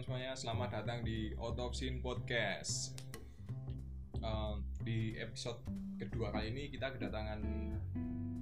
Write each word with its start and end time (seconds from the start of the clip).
teman-teman 0.00 0.32
semuanya, 0.32 0.32
selamat 0.32 0.70
datang 0.80 0.98
di 1.04 1.36
Autopsin 1.36 2.00
Podcast. 2.00 2.96
Um, 4.24 4.64
di 4.80 5.12
episode 5.20 5.60
kedua 6.00 6.32
kali 6.32 6.56
ini 6.56 6.72
kita 6.72 6.96
kedatangan 6.96 7.44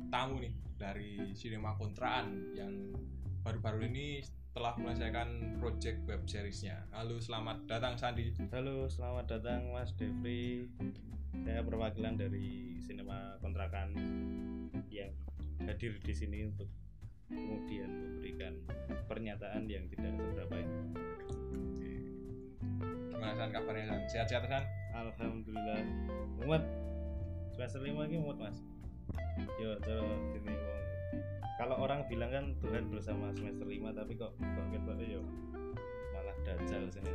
tamu 0.06 0.38
nih 0.38 0.54
dari 0.78 1.34
Sinema 1.34 1.74
Kontraan 1.74 2.54
yang 2.54 2.94
baru-baru 3.42 3.90
ini 3.90 4.22
telah 4.54 4.78
menyelesaikan 4.78 5.58
project 5.58 5.98
web 6.06 6.22
seriesnya. 6.30 6.86
Halo, 6.94 7.18
selamat 7.18 7.66
datang 7.66 7.98
Sandi. 7.98 8.30
Halo, 8.54 8.86
selamat 8.86 9.26
datang 9.26 9.74
Mas 9.74 9.90
Devri. 9.98 10.70
Saya 11.42 11.66
perwakilan 11.66 12.22
dari 12.22 12.78
Sinema 12.78 13.34
Kontrakan 13.42 13.98
yang 14.94 15.10
hadir 15.66 15.98
di 16.06 16.14
sini 16.14 16.54
untuk 16.54 16.70
kemudian 17.26 17.90
memberikan 17.90 18.54
pernyataan 19.10 19.66
yang 19.66 19.90
tidak 19.90 20.14
seberapa 20.22 20.54
ini. 20.54 20.78
Gimana 23.18 23.34
San 23.34 23.50
kabarnya 23.50 23.84
San? 23.90 24.00
Sehat-sehat 24.06 24.46
San? 24.46 24.64
Alhamdulillah. 24.94 25.82
Mumet. 26.38 26.62
Semester 27.50 27.82
lima 27.82 28.06
ini 28.06 28.22
mumet 28.22 28.38
Mas. 28.38 28.62
Yo, 29.58 29.74
cara 29.82 30.06
ini 30.06 30.54
wong. 30.54 30.82
Kalau 31.58 31.74
orang 31.82 32.06
bilang 32.06 32.30
kan 32.30 32.54
Tuhan 32.62 32.86
bersama 32.86 33.34
semester 33.34 33.66
lima, 33.66 33.90
tapi 33.90 34.14
kok 34.14 34.38
kok 34.38 34.66
kita 34.70 34.94
yo 35.02 35.26
malah 36.14 36.36
dajal 36.46 36.86
sini 36.94 37.10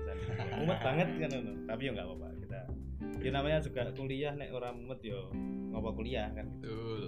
Mumet 0.59 0.79
banget 0.83 1.07
kan 1.23 1.31
ono. 1.39 1.53
Tapi 1.71 1.81
yo 1.87 1.91
nggak 1.95 2.07
apa-apa 2.11 2.27
kita. 2.35 2.59
Ya 3.23 3.31
namanya 3.31 3.63
juga 3.63 3.87
kuliah 3.95 4.35
nek 4.35 4.51
orang 4.51 4.83
mumet 4.83 4.99
yo 5.07 5.31
ngopo 5.71 6.03
kuliah 6.03 6.27
kan 6.35 6.51
gitu. 6.59 6.67
Betul. 6.67 7.03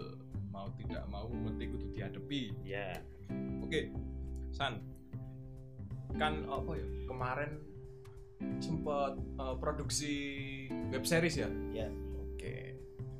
Mau 0.55 0.71
tidak 0.79 1.03
mau 1.11 1.27
mesti 1.27 1.67
kudu 1.67 1.91
dihadapi. 1.91 2.63
Ya, 2.63 2.95
Oke, 3.59 3.91
San. 4.55 4.79
Kan 6.15 6.47
apa 6.47 6.71
ya? 6.79 6.87
Kemarin 7.11 7.74
sempat 8.59 9.15
eh, 9.17 9.55
produksi 9.59 10.13
web 10.91 11.03
series 11.03 11.35
ya. 11.39 11.49
ya 11.73 11.87
Oke. 12.19 12.75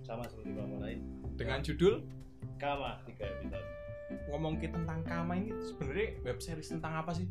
sama 0.06 0.26
seperti 0.30 0.54
kamu 0.54 0.76
lain. 0.82 1.00
Dengan 1.36 1.60
judul 1.66 2.06
Kama 2.56 3.04
tiga 3.04 3.28
episode. 3.28 3.68
ngomong 4.32 4.62
kita 4.62 4.78
tentang 4.80 5.02
Kama 5.04 5.34
ini 5.36 5.52
sebenarnya 5.66 6.08
web 6.24 6.40
series 6.40 6.70
tentang 6.72 6.94
apa 7.04 7.12
sih? 7.12 7.28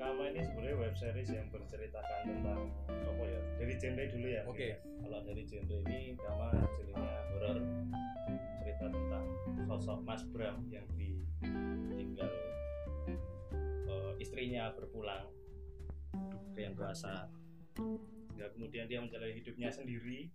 Kama 0.00 0.32
ini 0.32 0.40
sebenarnya 0.42 0.76
web 0.80 0.94
series 0.96 1.30
yang 1.30 1.46
berceritakan 1.52 2.20
tentang 2.26 2.60
apa 2.88 3.22
ya? 3.28 3.40
Dari 3.60 3.74
genre 3.78 4.04
dulu 4.10 4.26
ya. 4.26 4.42
Oke. 4.48 4.68
mungkin. 4.80 4.98
Kalau 5.04 5.18
dari 5.28 5.42
genre 5.46 5.76
ini 5.86 6.00
Kama 6.18 6.46
jadinya 6.80 7.12
horor. 7.30 7.56
Cerita 8.60 8.86
tentang 8.88 9.24
sosok 9.68 9.98
Mas 10.08 10.22
Bram 10.32 10.56
yang 10.72 10.86
ditinggal 10.96 12.30
eh, 13.86 14.12
istrinya 14.18 14.72
berpulang 14.74 15.28
yang 16.58 16.76
kuasa. 16.76 17.28
Ya, 18.36 18.48
kemudian 18.56 18.88
dia 18.88 19.00
menjalani 19.00 19.36
hidupnya 19.36 19.68
sendiri 19.68 20.32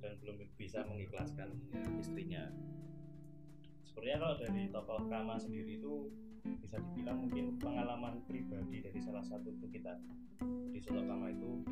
dan 0.00 0.12
belum 0.22 0.42
bisa 0.56 0.82
mengikhlaskan 0.86 1.54
istrinya. 1.98 2.50
Sebenarnya 3.84 4.18
kalau 4.22 4.36
dari 4.38 4.62
tokoh 4.70 5.00
Kama 5.10 5.36
sendiri 5.36 5.76
itu 5.82 6.08
bisa 6.62 6.80
dibilang 6.80 7.26
mungkin 7.26 7.60
pengalaman 7.60 8.24
pribadi 8.24 8.80
dari 8.80 8.98
salah 9.02 9.20
satu 9.20 9.52
itu 9.52 9.66
kita 9.68 9.98
di 10.72 10.80
Solo 10.80 11.04
Kama 11.04 11.28
itu 11.30 11.66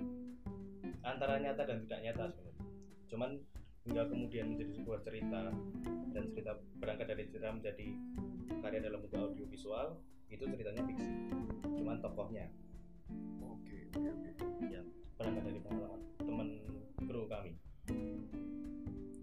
antara 1.01 1.41
nyata 1.41 1.65
dan 1.65 1.89
tidak 1.89 2.01
nyata 2.05 2.25
sebenarnya. 2.29 2.67
Cuman 3.09 3.31
hingga 3.89 4.03
kemudian 4.13 4.53
menjadi 4.53 4.73
sebuah 4.77 5.01
cerita 5.01 5.49
dan 6.13 6.25
cerita 6.37 6.53
berangkat 6.77 7.07
dari 7.09 7.25
cerita 7.33 7.49
menjadi 7.49 7.89
karya 8.61 8.81
dalam 8.85 9.01
bentuk 9.07 9.33
audiovisual 9.33 9.97
itu 10.29 10.45
ceritanya 10.45 10.85
fiksi. 10.85 11.09
Cuman 11.65 12.05
tokohnya 12.05 12.53
Oke, 13.41 13.89
oke, 13.95 14.11
oke. 14.11 14.67
yang 14.69 14.87
berangkat 15.17 15.43
dari 15.49 15.61
pengalaman 15.65 16.01
teman 16.21 16.49
kru 17.09 17.25
kami. 17.29 17.53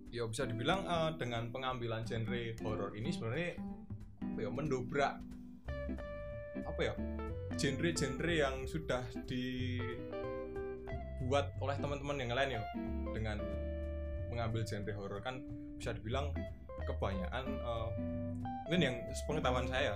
Ya 0.09 0.24
bisa 0.26 0.48
dibilang 0.48 0.88
eh, 0.88 1.12
dengan 1.20 1.52
pengambilan 1.52 2.08
genre 2.08 2.56
horor 2.64 2.96
ini 2.96 3.12
sebenarnya 3.12 3.59
ya 4.36 4.50
mendobrak 4.52 5.20
apa 6.66 6.82
ya 6.82 6.94
genre-genre 7.56 8.34
yang 8.36 8.68
sudah 8.68 9.04
dibuat 9.28 9.96
oleh 11.64 11.76
teman-teman 11.80 12.20
yang 12.20 12.32
lain 12.36 12.59
ya 12.59 12.64
dengan 13.16 13.40
mengambil 14.28 14.68
genre 14.68 14.92
horor 14.96 15.24
kan 15.24 15.40
bisa 15.80 15.96
dibilang 15.96 16.36
kebanyakan 16.84 17.46
eh, 17.48 17.90
mungkin 18.68 18.82
yang 18.82 18.96
sepengetahuan 19.14 19.68
saya 19.72 19.96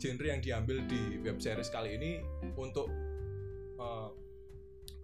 genre 0.00 0.26
yang 0.26 0.40
diambil 0.40 0.80
di 0.88 1.20
web 1.20 1.36
series 1.38 1.68
kali 1.68 2.00
ini 2.00 2.24
untuk 2.56 2.88
eh, 3.76 4.08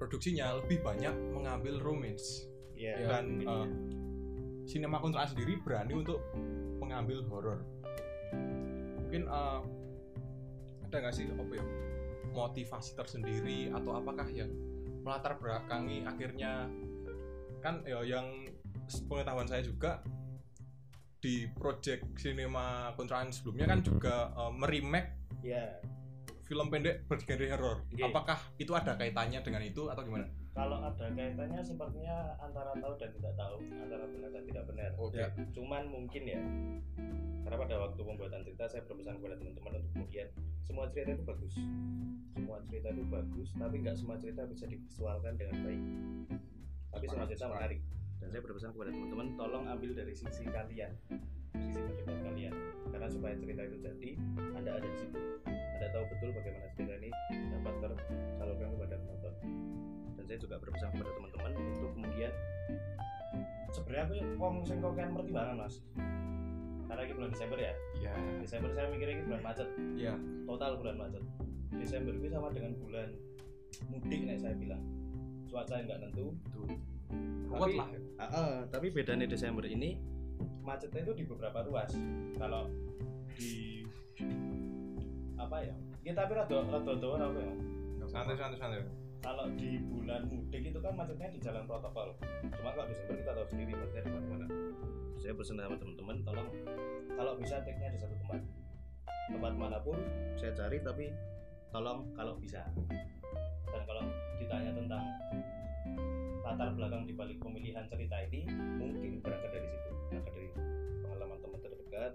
produksinya 0.00 0.56
lebih 0.64 0.80
banyak 0.80 1.12
mengambil 1.36 1.78
romance. 1.80 2.48
Iya. 2.76 3.08
dan 3.08 3.40
eh, 3.40 3.68
sinema 4.68 5.00
kontra 5.00 5.24
sendiri 5.24 5.56
berani 5.64 5.96
untuk 5.96 6.20
mengambil 6.76 7.24
horor 7.24 7.64
mungkin 9.00 9.24
eh, 9.32 9.60
ada 10.86 10.96
nggak 11.00 11.14
sih 11.16 11.24
apa 11.32 11.52
ya 11.56 11.64
motivasi 12.36 12.92
tersendiri 12.92 13.72
atau 13.72 13.96
apakah 13.96 14.28
yang 14.28 14.52
melatar 15.00 15.40
belakangi 15.40 16.04
akhirnya? 16.04 16.68
Kan 17.64 17.80
ya 17.88 18.04
yang 18.04 18.44
pengetahuan 19.08 19.48
saya 19.48 19.64
juga 19.64 20.04
di 21.20 21.48
project 21.56 22.04
sinema 22.20 22.92
kontraan 22.94 23.32
sebelumnya 23.32 23.66
kan 23.66 23.80
juga 23.80 24.30
eh, 24.36 24.52
meremake 24.52 25.10
ya 25.42 25.80
film 26.46 26.70
pendek 26.70 27.10
bergenre 27.10 27.50
horor 27.50 27.82
Oke. 27.90 28.02
apakah 28.06 28.38
itu 28.56 28.70
ada 28.70 28.94
kaitannya 28.94 29.42
dengan 29.42 29.62
itu 29.66 29.90
atau 29.90 30.02
gimana? 30.06 30.30
Kalau 30.56 30.80
ada 30.80 31.06
kaitannya 31.12 31.60
sepertinya 31.60 32.32
antara 32.40 32.72
tahu 32.78 32.94
dan 32.96 33.10
tidak 33.12 33.34
tahu 33.36 33.56
antara 33.76 34.04
benar 34.08 34.30
dan 34.32 34.44
tidak 34.48 34.64
benar. 34.70 34.90
Oke. 34.96 35.20
Ya, 35.20 35.28
cuman 35.52 35.82
mungkin 35.90 36.22
ya 36.24 36.40
karena 37.44 37.56
pada 37.60 37.76
waktu 37.78 38.00
pembuatan 38.00 38.40
cerita 38.46 38.64
saya 38.66 38.82
berpesan 38.88 39.20
kepada 39.20 39.36
teman-teman 39.36 39.72
untuk 39.78 39.90
kemudian 39.92 40.28
semua 40.64 40.88
cerita 40.94 41.12
itu 41.12 41.24
bagus. 41.26 41.54
Semua 42.32 42.56
cerita 42.70 42.88
itu 42.94 43.04
bagus 43.10 43.48
tapi 43.58 43.74
nggak 43.82 43.96
semua 43.98 44.16
cerita 44.22 44.42
bisa 44.48 44.64
divisualkan 44.70 45.34
dengan 45.34 45.56
baik. 45.66 45.82
Tapi 46.94 47.04
semua 47.10 47.26
cerita 47.26 47.46
menarik 47.50 47.80
dan 48.20 48.26
saya 48.32 48.40
berpesan 48.42 48.70
kepada 48.72 48.90
teman-teman 48.92 49.26
tolong 49.36 49.64
ambil 49.68 49.90
dari 49.92 50.12
sisi 50.16 50.44
kalian 50.48 50.92
sisi 51.60 51.80
pendapat 51.80 52.18
kalian. 52.24 52.54
Karena 52.92 53.08
supaya 53.10 53.34
cerita 53.36 53.62
itu 53.66 53.76
jadi 53.82 54.10
anda 54.56 54.70
ada 54.78 54.86
di 54.86 54.98
situ. 54.98 55.18
Anda 55.46 55.86
tahu 55.92 56.04
betul 56.16 56.30
bagaimana 56.32 56.66
cerita 56.76 56.94
ini 57.00 57.10
dapat 57.52 57.74
tersalurkan 57.82 58.68
kepada 58.76 58.94
penonton. 59.00 59.34
Dan 60.16 60.24
saya 60.24 60.38
juga 60.40 60.54
berpesan 60.60 60.88
kepada 60.96 61.10
teman-teman 61.16 61.50
untuk 61.76 61.90
kemudian 61.96 62.32
sebenarnya 63.72 64.04
aku 64.08 64.14
wong 64.40 64.54
sing 64.64 64.78
kokean 64.80 65.10
pertimbangan 65.12 65.54
mas. 65.66 65.74
Karena 66.86 67.00
ini 67.02 67.12
bulan 67.18 67.30
Desember 67.34 67.58
ya? 67.58 67.72
Ya 67.98 68.14
Desember 68.40 68.70
saya 68.72 68.86
mikirnya 68.88 69.14
ini 69.20 69.24
bulan 69.26 69.42
macet. 69.42 69.68
Ya 69.98 70.14
total 70.46 70.72
bulan 70.80 70.96
macet. 70.96 71.24
Desember 71.76 72.14
itu 72.14 72.28
sama 72.30 72.48
dengan 72.54 72.72
bulan 72.78 73.08
mudik 73.92 74.20
nih 74.24 74.38
saya 74.40 74.54
bilang. 74.56 74.80
Cuaca 75.46 75.78
nggak 75.78 76.00
tentu 76.02 76.34
kuat 77.50 77.70
lah. 77.76 77.88
Ah, 78.16 78.24
ah, 78.24 78.52
tapi 78.72 78.88
bedanya 78.92 79.28
Desember 79.28 79.64
ini 79.68 80.00
macetnya 80.64 81.04
itu 81.06 81.12
di 81.12 81.24
beberapa 81.24 81.64
ruas. 81.64 81.92
Kalau 82.36 82.68
di 83.36 83.84
apa 85.36 85.56
ya? 85.62 85.74
Ya 86.06 86.12
tapi 86.14 86.32
rada 86.38 86.58
rada 86.66 86.92
dawa 86.96 87.16
apa 87.18 87.40
ya? 87.42 87.54
santai 88.06 88.38
santai 88.38 88.54
santai 88.54 88.86
Kalau 89.18 89.50
di 89.58 89.82
bulan 89.82 90.22
mudik 90.30 90.70
itu 90.70 90.78
kan 90.78 90.94
macetnya 90.94 91.26
di 91.34 91.38
jalan 91.42 91.66
protokol. 91.66 92.14
Cuma 92.54 92.70
kalau 92.72 92.86
Desember 92.86 93.18
kita 93.18 93.32
tahu 93.34 93.46
sendiri 93.50 93.72
macetnya 93.74 94.02
di 94.06 94.12
mana-mana. 94.14 94.46
Saya 95.18 95.32
pesan 95.34 95.58
sama 95.58 95.74
teman-teman 95.74 96.16
tolong 96.22 96.48
kalau 97.16 97.32
bisa 97.34 97.58
take-nya 97.66 97.90
di 97.90 97.98
satu 97.98 98.14
tempat. 98.22 98.40
Tempat 99.26 99.52
mana 99.58 99.82
pun 99.82 99.98
saya 100.38 100.54
cari 100.54 100.78
tapi 100.78 101.10
tolong 101.74 102.06
kalau 102.14 102.38
bisa. 102.38 102.62
Dan 103.66 103.82
kalau 103.82 104.04
ditanya 104.38 104.70
tentang 104.70 105.02
latar 106.46 106.70
belakang 106.78 107.02
di 107.10 107.14
balik 107.18 107.42
pemilihan 107.42 107.90
cerita 107.90 108.16
ini 108.30 108.46
mungkin 108.78 109.18
berangkat 109.18 109.50
dari 109.50 109.66
situ 109.66 109.90
berangkat 110.06 110.32
dari 110.38 110.48
pengalaman 111.02 111.38
teman 111.42 111.58
terdekat 111.58 112.12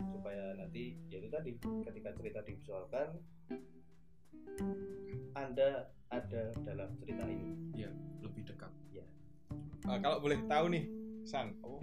supaya 0.00 0.44
nanti 0.56 0.96
ya 1.12 1.20
itu 1.20 1.28
tadi 1.28 1.50
ketika 1.60 2.10
cerita 2.16 2.38
divisualkan 2.48 3.08
anda 5.36 5.92
ada 6.08 6.56
dalam 6.64 6.88
cerita 7.04 7.22
ini 7.28 7.58
lebih 8.24 8.42
dekat. 8.54 8.72
Ya. 8.90 9.04
Eh, 9.90 9.98
kalau 10.02 10.18
boleh 10.22 10.38
tahu 10.46 10.66
nih, 10.72 10.84
San, 11.26 11.54
oh, 11.62 11.82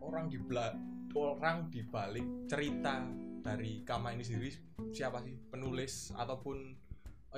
orang 0.00 0.28
di 0.28 0.38
bela- 0.40 0.76
orang 1.14 1.68
di 1.68 1.84
balik 1.84 2.26
cerita 2.48 3.04
dari 3.40 3.82
Kama 3.84 4.12
ini 4.12 4.22
sendiri 4.24 4.52
siapa 4.92 5.24
sih 5.24 5.36
penulis 5.48 6.12
ataupun 6.12 6.76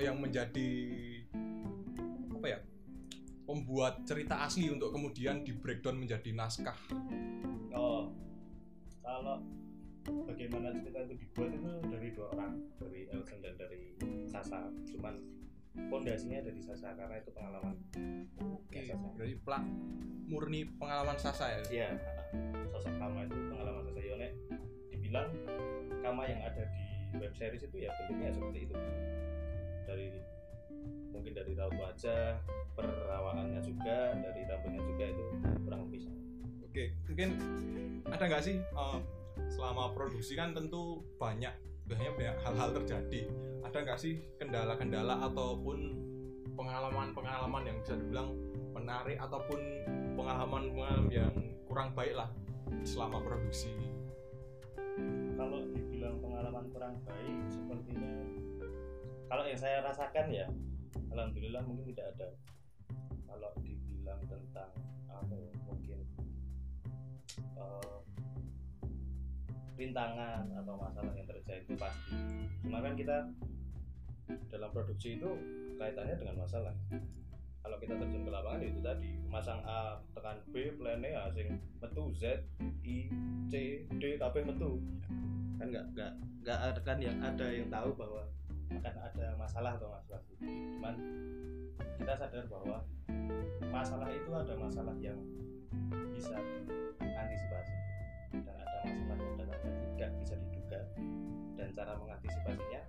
yang 0.01 0.19
menjadi 0.19 0.71
apa 2.43 2.59
ya 2.59 2.61
pembuat 3.47 4.03
cerita 4.03 4.43
asli 4.43 4.67
untuk 4.67 4.91
kemudian 4.91 5.47
di 5.47 5.55
breakdown 5.55 5.95
menjadi 5.95 6.35
naskah. 6.35 6.75
oh 7.71 8.11
kalau 8.99 9.47
bagaimana 10.27 10.75
cerita 10.75 11.07
itu 11.07 11.23
dibuat 11.23 11.55
itu 11.55 11.71
dari 11.87 12.11
dua 12.11 12.35
orang 12.35 12.59
dari 12.83 13.07
Elson 13.15 13.39
dan 13.47 13.55
dari 13.55 13.95
Sasa. 14.27 14.75
Cuman 14.91 15.23
fondasinya 15.87 16.43
dari 16.43 16.59
Sasa 16.59 16.99
karena 16.99 17.23
itu 17.23 17.31
pengalaman. 17.31 17.79
Oke, 18.43 18.91
ya, 18.91 18.99
Sasa 18.99 19.07
berarti 19.15 19.37
plak 19.47 19.63
murni 20.27 20.67
pengalaman 20.75 21.15
Sasa 21.15 21.47
ya. 21.47 21.63
Iya, 21.71 21.89
sosok 22.75 22.99
Kama 22.99 23.31
itu 23.31 23.39
pengalaman 23.55 23.87
Sasa. 23.87 24.03
Yone 24.03 24.29
dibilang 24.91 25.31
Kama 26.03 26.27
yang 26.27 26.43
ada 26.43 26.67
di 26.75 27.15
web 27.23 27.31
series 27.39 27.63
itu 27.71 27.87
ya 27.87 27.95
bentuknya 28.03 28.35
seperti 28.35 28.67
itu. 28.67 28.75
Dari 29.87 30.32
dari 31.43 31.59
raut 31.59 31.75
wajah 31.75 32.39
perawaannya 32.79 33.61
juga 33.67 34.15
dari 34.15 34.47
rambutnya 34.47 34.83
juga 34.87 35.05
itu 35.11 35.25
kurang 35.67 35.81
lebih 35.91 36.01
sama 36.07 36.21
Oke, 36.73 36.85
mungkin 37.05 37.37
ada 38.09 38.25
nggak 38.33 38.45
sih 38.47 38.57
eh, 38.63 38.99
selama 39.53 39.93
produksi 39.93 40.33
kan 40.33 40.57
tentu 40.57 41.05
banyak 41.21 41.53
banyak 41.85 42.13
banyak 42.17 42.37
hal-hal 42.41 42.73
terjadi. 42.81 43.29
Ada 43.61 43.85
nggak 43.85 44.01
sih 44.01 44.17
kendala-kendala 44.41 45.21
ataupun 45.29 45.93
pengalaman-pengalaman 46.57 47.69
yang 47.69 47.77
bisa 47.85 48.01
dibilang 48.01 48.33
menarik 48.73 49.21
ataupun 49.21 49.61
pengalaman-pengalaman 50.17 51.13
yang 51.13 51.35
kurang 51.69 51.93
baik 51.93 52.17
lah 52.17 52.33
selama 52.89 53.21
produksi? 53.21 53.69
kalau 55.37 55.65
dibilang 55.73 56.17
pengalaman 56.21 56.65
kurang 56.71 56.95
baik 57.09 57.37
sepertinya 57.49 58.11
kalau 59.27 59.45
yang 59.49 59.59
saya 59.59 59.81
rasakan 59.81 60.27
ya 60.29 60.47
alhamdulillah 61.13 61.63
mungkin 61.69 61.93
tidak 61.93 62.17
ada. 62.17 62.29
Kalau 63.29 63.51
dibilang 63.61 64.21
tentang 64.29 64.73
apa 65.09 65.35
ya, 65.37 65.51
mungkin 65.69 65.99
eh, 67.37 67.97
rintangan 69.77 70.45
atau 70.53 70.75
masalah 70.77 71.13
yang 71.17 71.29
terjadi 71.29 71.65
itu 71.65 71.75
pasti. 71.77 72.17
Cuma 72.65 72.81
kan 72.81 72.95
kita 72.97 73.29
dalam 74.49 74.71
produksi 74.71 75.19
itu 75.21 75.31
kaitannya 75.77 76.17
dengan 76.17 76.45
masalah. 76.45 76.73
Kalau 77.63 77.79
kita 77.79 77.95
terjun 77.95 78.27
ke 78.27 78.31
lapangan 78.31 78.59
ya 78.59 78.69
itu 78.75 78.81
tadi. 78.83 79.11
Masang 79.31 79.63
A 79.63 80.03
tekan 80.13 80.39
B 80.51 80.75
plan 80.75 80.99
A 80.99 81.31
sing 81.31 81.63
metu 81.79 82.11
Z 82.15 82.43
I 82.83 83.07
C 83.47 83.87
D 83.87 84.19
KB 84.19 84.35
metu. 84.43 84.83
Kan 85.63 85.71
nggak 85.71 85.87
nggak 85.95 86.13
nggak 86.43 86.59
ada 86.59 86.81
kan 86.83 86.99
yang 86.99 87.17
ada 87.23 87.47
yang 87.55 87.71
tahu 87.71 87.95
bahwa 87.95 88.27
akan 88.81 88.95
ada 89.03 89.27
masalah 89.37 89.77
atau 89.77 89.89
masalah 89.93 90.21
cuman 90.41 90.95
kita 92.03 92.13
sadar 92.19 92.45
bahwa 92.51 92.79
masalah 93.71 94.09
itu 94.11 94.31
ada 94.35 94.55
masalah 94.59 94.95
yang 94.99 95.19
bisa 96.11 96.35
diantisipasi. 96.99 97.75
Dan 98.43 98.55
ada 98.59 98.79
masalah 98.85 99.23
yang 99.23 99.37
datangnya 99.39 99.73
tidak 99.95 100.11
bisa 100.19 100.35
diduga. 100.35 100.81
Dan 101.55 101.69
cara 101.73 101.93
mengantisipasinya 101.95 102.81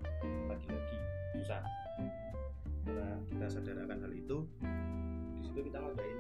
lagi-lagi 0.50 0.98
susah. 1.38 1.62
Karena 2.84 3.22
kita 3.30 3.46
sadar 3.48 3.78
akan 3.86 3.98
hal 4.02 4.14
itu 4.18 4.38
di 5.40 5.42
situ 5.46 5.60
kita 5.62 5.78
ngadain 5.78 6.20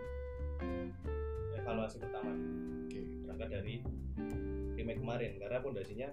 evaluasi 1.57 1.97
pertama. 1.97 2.33
Oke. 2.87 3.01
berangkat 3.25 3.49
dari 3.57 3.75
remake 4.77 5.01
kemarin. 5.01 5.31
Karena 5.41 5.57
pondasinya 5.59 6.09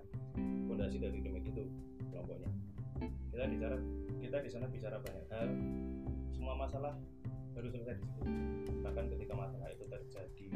pondasi 0.64 0.97
dari 0.97 1.20
remake 1.20 1.52
itu 1.52 1.64
kelompoknya 2.08 2.49
kita 3.31 3.47
bicara 3.47 3.77
kita 4.19 4.37
di 4.43 4.50
sana 4.50 4.67
bicara 4.67 4.97
banyak 4.99 5.27
hal. 5.31 5.49
Semua 6.35 6.55
masalah 6.59 6.99
baru 7.55 7.71
selesai 7.71 7.97
di 7.99 8.05
situ. 8.05 8.23
Bahkan 8.82 9.05
ketika 9.17 9.35
masalah 9.38 9.69
itu 9.71 9.85
terjadi 9.87 10.47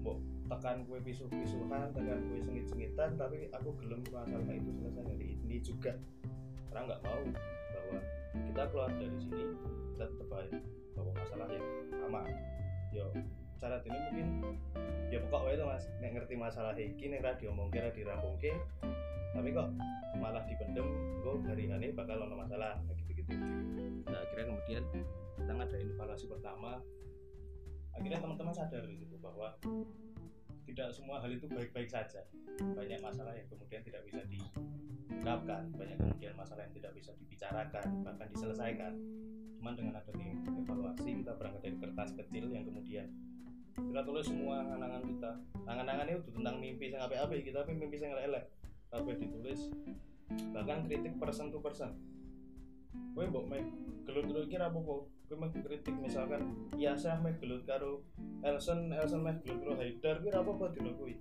mau 0.00 0.16
tekan 0.48 0.84
kue 0.88 0.98
pisu-pisuhan 1.04 1.92
tekan 1.92 2.20
kue 2.28 2.40
sengit-sengitan 2.40 3.16
tapi 3.20 3.48
aku 3.52 3.76
gelem 3.80 4.00
masalah 4.12 4.52
itu 4.52 4.70
selesai 4.76 5.02
dari 5.08 5.26
ini 5.40 5.56
juga. 5.64 5.96
Karena 6.68 6.94
nggak 6.94 7.00
mau 7.02 7.20
bahwa 7.74 7.98
kita 8.32 8.62
keluar 8.70 8.90
dari 8.94 9.18
sini 9.18 9.42
kita 9.96 10.04
tetap 10.04 10.28
bahwa 10.94 11.12
masalah 11.16 11.48
yang 11.48 11.66
sama. 11.96 12.20
Yo 12.92 13.06
cara 13.60 13.76
ini 13.84 13.98
mungkin 14.08 14.28
ya 15.12 15.18
pokok 15.26 15.40
wae 15.48 15.56
to 15.56 15.64
mas. 15.64 15.84
Nek 16.00 16.12
ngerti 16.16 16.34
masalah 16.36 16.72
iki 16.76 17.08
nek 17.08 17.24
ra 17.24 17.32
diomongke 17.36 17.80
ra 17.80 17.90
dirampungke 17.92 18.52
tapi 19.30 19.48
kok 19.54 19.68
malah 20.18 20.42
dipendem 20.44 20.86
gue 21.22 21.34
hari 21.46 21.64
ini 21.70 21.94
bakal 21.94 22.18
ono 22.18 22.34
masalah 22.34 22.76
gitu 22.98 23.22
gitu 23.22 23.32
nah 24.10 24.18
akhirnya 24.26 24.46
kemudian 24.50 24.84
kita 25.40 25.52
ngadain 25.56 25.88
evaluasi 25.96 26.26
pertama. 26.28 26.72
Akhirnya 27.96 28.20
teman-teman 28.20 28.54
sadar 28.54 28.84
di 28.86 28.96
situ 29.00 29.16
bahwa 29.18 29.56
tidak 30.68 30.88
semua 30.94 31.18
hal 31.18 31.32
itu 31.32 31.48
baik-baik 31.48 31.88
saja. 31.90 32.22
Banyak 32.60 33.00
masalah 33.00 33.34
yang 33.34 33.48
kemudian 33.48 33.82
tidak 33.82 34.04
bisa 34.06 34.20
diungkapkan 34.28 35.74
banyak 35.74 35.96
kemudian 35.98 36.32
masalah 36.36 36.62
yang 36.68 36.74
tidak 36.76 36.92
bisa 36.94 37.10
dibicarakan 37.18 38.04
bahkan 38.04 38.28
diselesaikan. 38.30 38.92
Cuman 39.58 39.74
dengan 39.74 39.98
adanya 39.98 40.28
evaluasi 40.46 41.10
kita 41.24 41.32
berangkat 41.34 41.60
dari 41.66 41.76
kertas 41.80 42.10
kecil 42.14 42.44
yang 42.52 42.64
kemudian 42.68 43.06
kita 43.74 44.00
tulis 44.04 44.26
semua 44.28 44.60
angan-angan 44.62 45.02
kita. 45.08 45.30
Angan-angan 45.66 46.06
itu 46.14 46.30
tentang 46.30 46.56
mimpi 46.60 46.92
yang 46.92 47.02
apa-apa 47.08 47.32
kita 47.40 47.64
tapi 47.64 47.74
mimpi 47.74 47.96
yang 47.96 48.14
elek 48.14 48.44
apa 48.90 49.10
ditulis. 49.14 49.70
Bahkan 50.30 50.86
kritik 50.86 51.18
person 51.18 51.50
to 51.50 51.58
person. 51.62 51.94
Gue 53.14 53.26
mbok 53.26 53.46
main 53.50 53.66
gelut 54.06 54.50
kira 54.50 54.66
apa 54.66 54.78
kok 54.82 55.06
gue 55.30 55.38
mah 55.38 55.50
kritik 55.54 55.94
misalkan 56.02 56.42
ya 56.74 56.98
saya 56.98 57.22
meh 57.22 57.38
gelut 57.38 57.62
karo 57.62 58.02
Elson 58.42 58.90
Elson 58.90 59.22
meh 59.22 59.38
gelut 59.42 59.58
karo 59.62 59.72
Haidar. 59.78 60.18
Apa 60.22 60.50
kok 60.50 60.70
dulu 60.74 60.90
kuwi. 60.98 61.14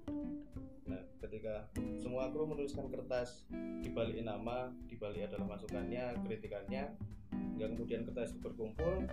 Nah 0.90 1.02
ketika 1.22 1.70
semua 2.02 2.34
kru 2.34 2.50
menuliskan 2.50 2.90
kertas 2.90 3.46
dibalik 3.86 4.18
nama 4.26 4.74
dibalik 4.90 5.30
adalah 5.30 5.58
masukannya 5.58 6.18
kritikannya 6.26 6.90
hingga 7.30 7.66
kemudian 7.78 8.02
kertas 8.10 8.34
itu 8.34 8.42
berkumpul 8.42 9.06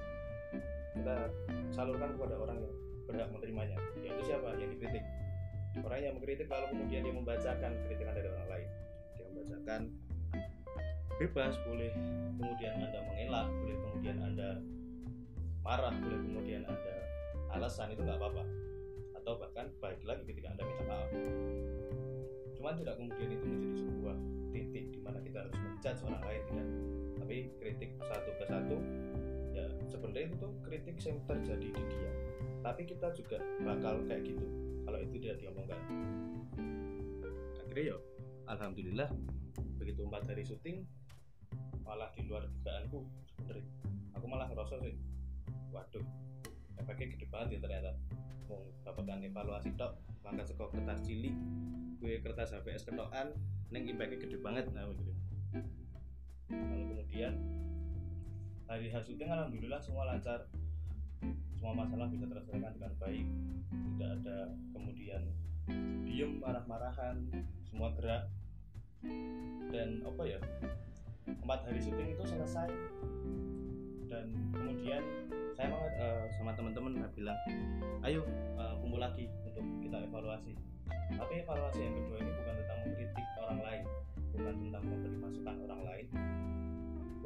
kita 0.96 1.28
salurkan 1.68 2.16
kepada 2.16 2.40
orang 2.40 2.56
yang 2.56 2.74
berhak 3.04 3.28
menerimanya. 3.28 3.76
Yaitu 4.00 4.32
siapa? 4.32 4.56
Yang 4.56 4.80
dikritik 4.80 5.04
orang 5.84 6.00
yang 6.00 6.14
mengkritik 6.16 6.48
lalu 6.48 6.66
kemudian 6.72 7.00
dia 7.04 7.14
membacakan 7.14 7.72
kritikan 7.84 8.14
dari 8.16 8.28
orang 8.32 8.48
lain. 8.48 8.68
Dia 9.16 9.24
membacakan 9.28 9.80
bebas 11.16 11.54
boleh 11.64 11.92
kemudian 12.36 12.72
anda 12.76 13.00
mengelak 13.08 13.48
boleh 13.48 13.76
kemudian 13.80 14.16
anda 14.20 14.48
marah 15.64 15.94
boleh 15.96 16.18
kemudian 16.20 16.62
anda 16.68 16.94
alasan 17.52 17.92
itu 17.92 18.00
nggak 18.04 18.18
apa-apa. 18.20 18.44
Atau 19.20 19.32
bahkan 19.42 19.66
baik 19.82 20.00
lagi 20.06 20.22
ketika 20.24 20.54
anda 20.54 20.62
minta 20.64 20.84
maaf. 20.86 21.10
Cuman 22.56 22.74
tidak 22.80 22.94
kemudian 22.96 23.28
itu 23.32 23.44
menjadi 23.44 23.76
sebuah 23.84 24.16
titik 24.54 24.84
di 24.94 25.00
mana 25.04 25.18
kita 25.20 25.44
harus 25.44 25.54
menjudge 25.60 26.00
orang 26.06 26.22
lain 26.24 26.42
tidak. 26.48 26.68
Tapi 27.20 27.36
kritik 27.60 27.90
satu 28.00 28.30
ke 28.38 28.44
satu 28.48 28.76
ya 29.56 29.64
sebenarnya 29.88 30.28
itu 30.36 30.48
kritik 30.68 30.96
yang 31.00 31.18
terjadi 31.24 31.68
di 31.72 31.82
dia 31.88 32.12
tapi 32.66 32.82
kita 32.82 33.14
juga 33.14 33.38
bakal 33.62 34.02
kayak 34.10 34.26
gitu. 34.26 34.42
Kalau 34.82 34.98
itu 34.98 35.22
tidak 35.22 35.38
diomongkan. 35.38 35.78
Akhirnya 37.62 37.94
ya 37.94 37.96
alhamdulillah 38.50 39.08
begitu 39.78 40.02
empat 40.02 40.26
hari 40.26 40.42
syuting 40.42 40.82
malah 41.86 42.10
di 42.10 42.26
luar 42.26 42.50
dugaanku 42.50 43.06
sebenarnya 43.38 43.66
aku 44.18 44.26
malah 44.26 44.50
ngerasa 44.50 44.82
sih 44.82 44.98
waduh 45.70 46.02
efeknya 46.82 47.06
gede 47.14 47.26
banget 47.30 47.48
ya 47.54 47.58
ternyata. 47.62 47.92
Mau 48.50 48.66
dapatkan 48.82 49.22
evaluasi 49.22 49.70
tok 49.78 49.94
maka 50.26 50.42
sekok 50.42 50.74
kertas 50.74 51.06
cilik 51.06 51.34
gue 52.02 52.18
kertas 52.18 52.50
HVS 52.50 52.90
ketokan 52.90 53.30
neng 53.70 53.86
impactnya 53.86 54.18
gede 54.26 54.42
banget. 54.42 54.66
Nah 54.74 54.90
gitu 54.90 55.14
lalu 56.50 56.82
kemudian 56.90 57.38
hari 58.66 58.90
hasil 58.90 59.14
syuting 59.14 59.30
alhamdulillah 59.30 59.78
semua 59.78 60.10
lancar 60.10 60.50
semua 61.66 61.82
masalah 61.82 62.06
bisa 62.06 62.30
terselesaikan 62.30 62.78
dengan 62.78 62.94
baik 63.02 63.26
tidak 63.74 64.10
ada 64.22 64.38
kemudian 64.70 65.22
diem 66.06 66.38
marah-marahan 66.38 67.26
semua 67.66 67.90
gerak. 67.98 68.30
Dan 69.74 69.98
apa 70.06 70.22
ya 70.30 70.38
empat 71.26 71.66
hari 71.66 71.82
syuting 71.82 72.14
itu 72.14 72.22
selesai. 72.22 72.70
Dan 74.06 74.30
kemudian 74.54 75.02
saya 75.58 75.74
banget 75.74 75.92
uh, 76.06 76.30
sama 76.38 76.54
teman-teman 76.54 77.02
bilang 77.18 77.34
ayo 78.06 78.22
uh, 78.54 78.78
kumpul 78.78 79.02
lagi 79.02 79.26
untuk 79.50 79.66
kita 79.82 80.06
evaluasi. 80.06 80.54
Tapi 81.18 81.42
evaluasi 81.42 81.82
yang 81.82 81.98
kedua 81.98 82.22
ini 82.22 82.30
bukan 82.30 82.54
tentang 82.62 82.78
mengkritik 82.86 83.26
orang 83.42 83.58
lain 83.66 83.82
bukan 84.38 84.54
tentang 84.70 84.82
memberi 84.86 85.18
masukan 85.18 85.56
orang 85.66 85.82
lain 85.82 86.06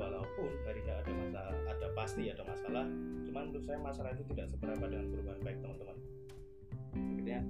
walaupun 0.01 0.49
hari 0.65 0.81
ini 0.81 0.93
ada 0.97 1.13
masalah 1.13 1.55
ada 1.69 1.87
pasti 1.93 2.33
ada 2.33 2.41
masalah 2.49 2.85
cuman 3.29 3.43
menurut 3.53 3.65
saya 3.69 3.79
masalah 3.85 4.11
itu 4.17 4.25
tidak 4.33 4.47
seberapa 4.49 4.85
dengan 4.89 5.07
perubahan 5.13 5.41
baik 5.45 5.59
teman-teman. 5.61 5.97
Akhirnya 6.97 7.41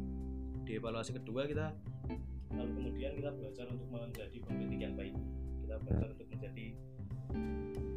di 0.66 0.73
evaluasi 0.75 1.11
kedua 1.14 1.47
kita 1.47 1.71
lalu 2.50 2.71
kemudian 2.75 3.14
kita 3.14 3.30
belajar 3.30 3.66
untuk 3.71 3.88
menjadi 3.95 4.37
pengkritik 4.42 4.80
yang 4.83 4.95
baik. 4.99 5.14
Kita 5.62 5.75
belajar 5.78 6.09
untuk 6.11 6.28
menjadi 6.35 6.66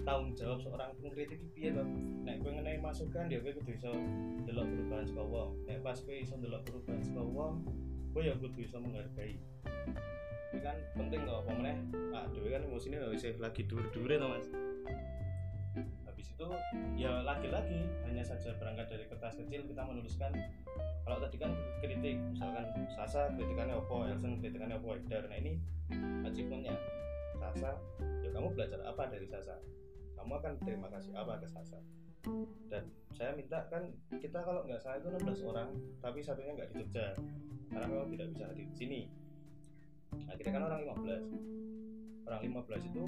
tanggung 0.06 0.32
jawab 0.38 0.60
seorang 0.62 0.90
pengkritik 1.02 1.42
itu 1.42 1.46
piye 1.58 1.70
bang? 1.74 1.90
Nek 2.22 2.36
kowe 2.46 2.52
ngenai 2.54 2.78
masukan 2.78 3.26
ya 3.34 3.42
kowe 3.42 3.52
kudu 3.58 3.72
iso 3.74 3.92
delok 4.46 4.70
perubahan 4.70 5.06
saka 5.10 5.24
wong. 5.26 5.50
Nek 5.66 5.82
pas 5.82 5.98
kowe 5.98 6.14
iso 6.14 6.38
delok 6.38 6.62
perubahan 6.70 7.02
saka 7.02 7.24
wong 7.26 7.66
gue 8.14 8.30
ya 8.30 8.38
kudu 8.38 8.62
bisa 8.62 8.78
menghargai 8.78 9.42
ini 10.54 10.62
kan 10.62 10.78
penting 10.94 11.26
loh 11.26 11.42
pemenang 11.42 11.90
ah 12.14 12.30
dewe 12.30 12.54
kan 12.54 12.62
emosinya 12.62 13.10
bisa 13.10 13.34
lagi 13.42 13.66
dur-dur 13.66 14.06
ya 14.06 14.22
mas. 14.22 14.46
Habis 16.06 16.28
itu 16.30 16.48
ya 16.94 17.26
lagi-lagi 17.26 17.90
hanya 18.06 18.22
saja 18.22 18.54
berangkat 18.62 18.86
dari 18.94 19.10
kertas 19.10 19.34
kecil 19.42 19.66
kita 19.66 19.82
menuliskan. 19.82 20.30
Kalau 21.04 21.18
tadi 21.18 21.42
kan 21.42 21.58
kritik 21.82 22.22
misalkan 22.32 22.70
Sasa 22.94 23.34
kritikannya 23.34 23.82
Oppo, 23.82 24.06
Elson 24.06 24.38
kritikannya 24.40 24.78
Oppo, 24.78 24.94
Hekdar 24.94 25.26
nah 25.26 25.42
ini 25.42 25.58
achievementnya. 26.22 26.78
Sasa 27.42 27.74
ya 28.22 28.30
kamu 28.30 28.54
belajar 28.54 28.78
apa 28.86 29.10
dari 29.10 29.26
Sasa? 29.26 29.58
Kamu 30.14 30.38
akan 30.38 30.54
terima 30.62 30.88
kasih 30.94 31.18
apa 31.18 31.42
ke 31.42 31.50
Sasa? 31.50 31.82
Dan 32.70 32.94
saya 33.10 33.34
minta 33.34 33.66
kan 33.74 33.90
kita 34.22 34.38
kalau 34.46 34.62
nggak 34.70 34.80
salah 34.80 35.02
itu 35.02 35.10
16 35.10 35.50
orang 35.50 35.70
tapi 35.98 36.22
satunya 36.22 36.54
nggak 36.54 36.70
di 36.72 36.86
Jogja. 36.86 37.18
Karena 37.74 37.90
memang 37.90 38.14
tidak 38.14 38.28
bisa 38.38 38.44
hadir 38.54 38.70
di 38.70 38.78
sini 38.78 39.02
akhirnya 40.30 40.54
kan 40.54 40.64
orang 40.70 40.82
15 40.88 41.54
orang 42.24 42.42
15 42.48 42.90
itu 42.90 43.04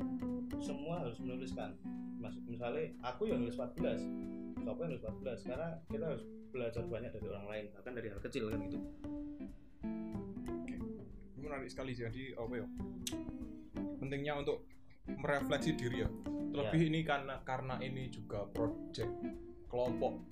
semua 0.60 0.96
harus 1.02 1.18
menuliskan. 1.24 1.72
Mas, 2.20 2.36
misalnya 2.48 2.90
aku 3.04 3.30
yang 3.30 3.44
nulis 3.44 3.56
14 3.56 4.36
siapa 4.66 4.80
yang 4.82 4.92
nulis 4.98 5.06
14 5.06 5.46
karena 5.46 5.70
kita 5.94 6.06
harus 6.10 6.24
belajar 6.50 6.84
banyak 6.90 7.12
dari 7.14 7.28
orang 7.30 7.48
lain 7.52 7.66
bahkan 7.78 7.94
dari 7.94 8.08
hal 8.10 8.20
kecil 8.24 8.44
kan 8.50 8.60
gitu. 8.66 8.80
Ini 11.36 11.40
menarik 11.44 11.70
sekali 11.70 11.92
jadi 11.94 12.34
apa 12.34 12.54
ya? 12.58 12.66
Pentingnya 14.02 14.34
untuk 14.42 14.66
merefleksi 15.06 15.78
diri 15.78 16.02
ya. 16.02 16.10
Terlebih 16.26 16.82
ini 16.90 17.00
karena 17.06 17.38
karena 17.46 17.78
ini 17.84 18.10
juga 18.10 18.48
project 18.50 19.12
kelompok. 19.70 20.24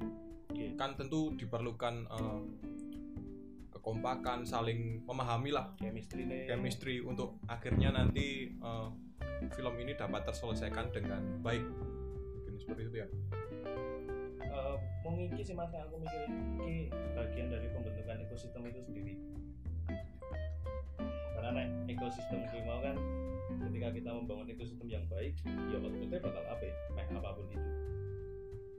Iya. 0.53 0.77
kan 0.77 0.93
tentu 0.93 1.33
diperlukan 1.33 2.05
eh, 2.13 2.39
kekompakan 3.83 4.47
saling 4.47 5.03
memahami 5.03 5.51
lah 5.51 5.75
chemistry 5.75 6.23
nih. 6.23 6.47
chemistry 6.47 7.03
untuk 7.03 7.35
akhirnya 7.51 7.91
nanti 7.91 8.47
eh, 8.55 8.87
film 9.59 9.75
ini 9.75 9.91
dapat 9.99 10.23
terselesaikan 10.23 10.87
dengan 10.95 11.19
baik. 11.43 11.67
Mungkin 11.67 12.55
seperti 12.63 12.81
itu 12.87 12.95
ya. 13.03 13.07
Eh, 14.39 14.75
mau 15.03 15.11
ngiki 15.19 15.43
sih 15.43 15.51
mas 15.51 15.67
yang 15.75 15.83
aku 15.83 15.99
mikirin. 15.99 16.31
Ini 16.63 16.75
bagian 17.11 17.47
dari 17.51 17.67
pembentukan 17.75 18.23
ekosistem 18.23 18.63
itu 18.71 18.79
sendiri. 18.87 19.13
Karena 21.35 21.49
nek 21.51 21.67
ekosistem 21.91 22.39
gue 22.55 22.63
mau 22.63 22.79
kan 22.79 22.95
ketika 23.67 23.87
kita 23.99 24.09
membangun 24.15 24.47
ekosistem 24.47 24.87
yang 24.87 25.03
baik 25.11 25.35
ya 25.43 25.75
outputnya 25.83 26.23
bakal 26.23 26.43
apa 26.47 26.63
ya 26.63 26.75
meh 26.95 27.07
apa 27.19 27.29
pun 27.35 27.51
itu. 27.51 27.69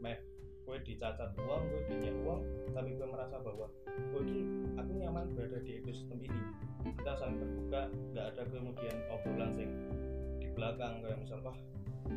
Meh 0.01 0.17
gue 0.65 0.77
dicacat 0.81 1.31
uang 1.37 1.63
gue 1.69 1.81
dinyak 1.93 2.17
uang 2.25 2.41
tapi 2.73 2.97
gue 2.97 3.07
merasa 3.07 3.37
bahwa 3.39 3.69
gue 3.93 4.21
ini 4.25 4.41
aku 4.75 4.91
nyaman 4.97 5.29
berada 5.37 5.61
di 5.61 5.79
ekosistem 5.79 6.19
ini 6.25 6.41
kita 6.83 7.13
saling 7.15 7.37
terbuka 7.37 7.81
nggak 8.13 8.27
ada 8.33 8.43
kemudian 8.49 8.97
obrolan 9.13 9.53
sing 9.53 9.71
di 10.41 10.49
belakang 10.57 11.05
kayak 11.05 11.21
misal 11.21 11.39
wah 11.45 11.57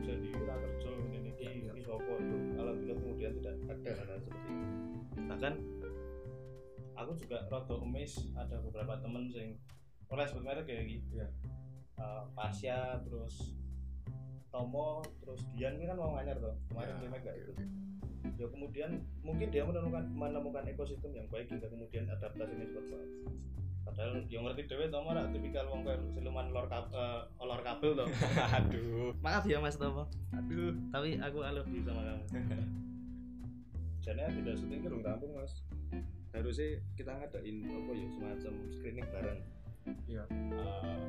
jadi 0.04 0.28
ora 0.44 0.56
kerja 0.60 0.90
ini 1.12 1.18
ini 1.20 1.32
Iya. 1.38 1.72
ini 1.76 1.82
sopo 1.84 2.12
itu 2.20 2.36
alhamdulillah 2.56 2.98
kemudian 2.98 3.32
tidak 3.40 3.56
ada 3.68 3.92
hal 3.94 4.20
seperti 4.20 4.50
itu 4.52 4.66
bahkan 5.28 5.54
aku 6.98 7.12
juga 7.20 7.38
rada 7.48 7.76
emis 7.78 8.14
ada 8.34 8.56
beberapa 8.64 8.94
temen 9.00 9.30
sing 9.30 9.60
oleh 10.08 10.28
merek 10.40 10.66
kayak 10.66 10.88
gitu 10.88 11.20
Iya. 11.20 11.28
Eh, 11.98 12.24
Pasya 12.32 13.02
terus 13.04 13.58
Tomo 14.48 15.04
terus 15.20 15.44
Dian 15.54 15.76
ini 15.76 15.86
kan 15.86 15.98
mau 16.00 16.16
nganyar 16.16 16.40
tuh 16.40 16.56
kemarin 16.72 16.94
Ya, 16.96 17.02
dia 17.04 17.10
mega 17.12 17.32
oke, 17.34 17.42
itu 17.42 17.52
oke. 17.52 17.66
Ya 18.36 18.48
kemudian 18.52 18.92
mungkin 19.24 19.48
dia 19.48 19.64
menemukan 19.64 20.04
menemukan 20.12 20.64
ekosistem 20.68 21.16
yang 21.16 21.28
baik 21.32 21.48
hingga 21.48 21.72
kemudian 21.72 22.04
adaptasinya 22.12 22.68
cepat 22.68 22.86
banget. 22.92 23.10
Padahal 23.88 24.20
yang 24.28 24.44
ngerti 24.44 24.68
dewe 24.68 24.92
Tomo 24.92 25.16
lah 25.16 25.32
tipikal 25.32 25.64
wong 25.72 25.88
kayak 25.88 26.04
siluman 26.12 26.52
lor 26.52 26.68
kabel 26.68 27.24
olor 27.40 27.64
kabel 27.64 28.04
tuh 28.04 28.08
aduh. 28.60 29.16
Maaf 29.24 29.48
ya 29.48 29.64
Mas 29.64 29.80
Tomo. 29.80 30.12
Aduh. 30.36 30.76
Tapi 30.92 31.16
aku 31.24 31.40
I 31.40 31.52
love 31.56 31.72
you 31.72 31.80
sama 31.88 32.04
kamu 32.04 32.24
jadi 34.08 34.32
tidak 34.32 34.56
syuting 34.56 34.82
ke 34.88 34.90
rampung 35.04 35.36
mas. 35.36 35.68
Harusnya 36.32 36.80
kita 36.96 37.12
ngadain 37.12 37.58
apa 37.68 37.92
ya 37.92 38.08
semacam 38.16 38.54
screening 38.72 39.08
bareng. 39.12 39.40
Iya. 40.08 40.24
Eh, 40.32 41.04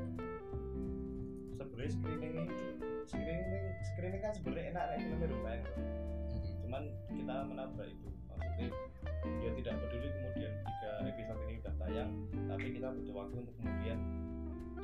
sebenarnya 1.55 1.93
screening 1.95 2.33
ini 2.35 2.45
screening 3.07 3.43
screening 3.95 4.21
kan 4.23 4.33
sebenarnya 4.35 4.75
enak 4.75 4.85
nih 4.91 4.99
filmnya 5.07 5.27
tuh. 5.31 5.41
Cuman 6.69 6.85
kita 7.09 7.37
menabrak 7.49 7.89
itu. 7.89 8.09
Maksudnya 8.29 8.69
ya 9.41 9.51
tidak 9.57 9.75
peduli 9.81 10.09
kemudian 10.13 10.53
tiga 10.53 10.91
episode 11.01 11.41
ini 11.49 11.55
udah 11.65 11.75
tayang 11.81 12.11
tapi 12.45 12.67
kita 12.77 12.89
butuh 12.93 13.15
waktu 13.17 13.35
untuk 13.41 13.55
kemudian 13.57 13.99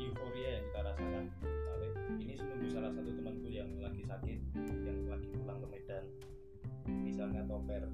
euforia 0.00 0.48
yang 0.56 0.64
kita 0.72 0.80
rasakan. 0.80 1.24
Soalnya 1.44 1.90
ini 2.24 2.34
menunggu 2.40 2.66
salah 2.72 2.90
satu 2.96 3.10
temanku 3.12 3.48
yang 3.52 3.68
lagi 3.84 4.00
sakit 4.00 4.40
yang 4.80 4.98
lagi 5.12 5.28
pulang 5.36 5.60
ke 5.60 5.66
Medan. 5.68 6.04
Misalnya 6.88 7.44
toper. 7.44 7.84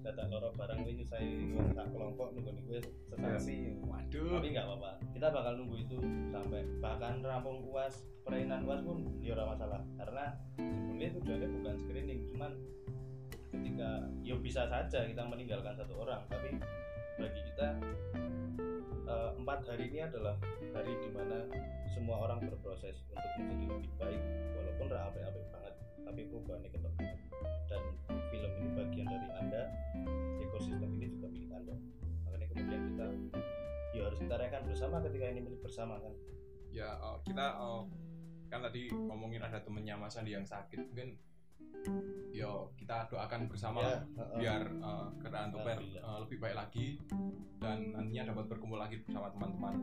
Dadak 0.00 0.32
loro 0.32 0.48
barang 0.56 0.80
ini 0.86 1.04
nyusai 1.04 1.28
wong 1.52 1.76
tak 1.76 1.92
kelompok 1.92 2.32
nunggu 2.32 2.56
nih 2.56 2.62
gue 2.64 2.80
sensasi 3.10 3.74
waduh. 3.90 4.38
Tapi 4.38 4.48
nggak 4.54 4.64
apa-apa. 4.70 4.90
Kita 5.12 5.26
bakal 5.34 5.52
nunggu 5.58 5.76
itu 5.82 5.98
sampai 6.30 6.62
bahkan 6.78 7.20
rampung 7.26 7.66
uas 7.66 8.06
perainan 8.22 8.64
uas 8.70 8.80
pun 8.86 9.02
ya 9.18 9.34
masalah. 9.34 9.82
Karena 9.98 10.38
sebenarnya 10.56 11.10
tujuannya 11.20 11.48
bukan 11.58 11.74
screening 11.84 12.20
cuman 12.32 12.52
ketika 13.50 14.06
ya 14.22 14.34
bisa 14.38 14.66
saja 14.70 15.06
kita 15.06 15.22
meninggalkan 15.26 15.74
satu 15.74 16.06
orang 16.06 16.22
tapi 16.30 16.56
bagi 17.18 17.40
kita 17.52 17.68
eh, 19.10 19.30
empat 19.36 19.66
hari 19.66 19.90
ini 19.90 20.06
adalah 20.06 20.38
hari 20.72 20.92
di 21.02 21.10
mana 21.10 21.44
semua 21.90 22.24
orang 22.24 22.40
berproses 22.46 23.02
untuk 23.10 23.30
menjadi 23.42 23.66
lebih 23.74 23.92
baik 23.98 24.22
walaupun 24.54 24.86
ra 24.88 25.00
apik-apik 25.10 25.44
banget 25.50 25.74
tapi 26.06 26.20
perubahannya 26.30 26.70
ketemu 26.70 27.06
dan 27.70 27.82
film 28.30 28.50
ini 28.58 28.68
bagian 28.74 29.06
dari 29.06 29.28
anda 29.38 29.62
ekosistem 30.50 30.90
ini 30.98 31.06
juga 31.14 31.26
milik 31.30 31.50
anda. 31.54 31.74
Makanya 32.26 32.46
kemudian 32.50 32.82
kita 32.92 33.06
ya 33.94 34.00
harus 34.06 34.18
kita 34.18 34.34
bersama 34.66 34.96
ketika 35.06 35.24
ini 35.30 35.40
milik 35.46 35.60
bersama 35.62 35.94
kan? 36.02 36.14
Ya 36.74 36.90
eh, 36.98 37.16
kita 37.24 37.46
eh, 37.54 37.82
kan 38.50 38.60
tadi 38.66 38.90
ngomongin 38.90 39.46
ada 39.46 39.62
temennya 39.62 39.94
Mas 39.94 40.18
Andi 40.18 40.34
yang 40.34 40.44
sakit. 40.44 40.90
Mungkin 40.90 41.14
yo 42.30 42.72
kita 42.78 43.10
doakan 43.10 43.50
bersama 43.50 43.80
lah, 43.84 44.00
heeh. 44.16 44.38
biar 44.40 44.62
eh, 44.68 45.06
keadaan 45.20 45.50
Alhamdulillah. 45.52 46.02
eh, 46.04 46.18
lebih 46.24 46.38
baik 46.40 46.56
lagi 46.56 46.86
dan 47.60 47.92
nantinya 47.92 48.32
dapat 48.32 48.44
berkumpul 48.48 48.80
lagi 48.80 48.96
bersama 49.04 49.28
teman-teman 49.34 49.74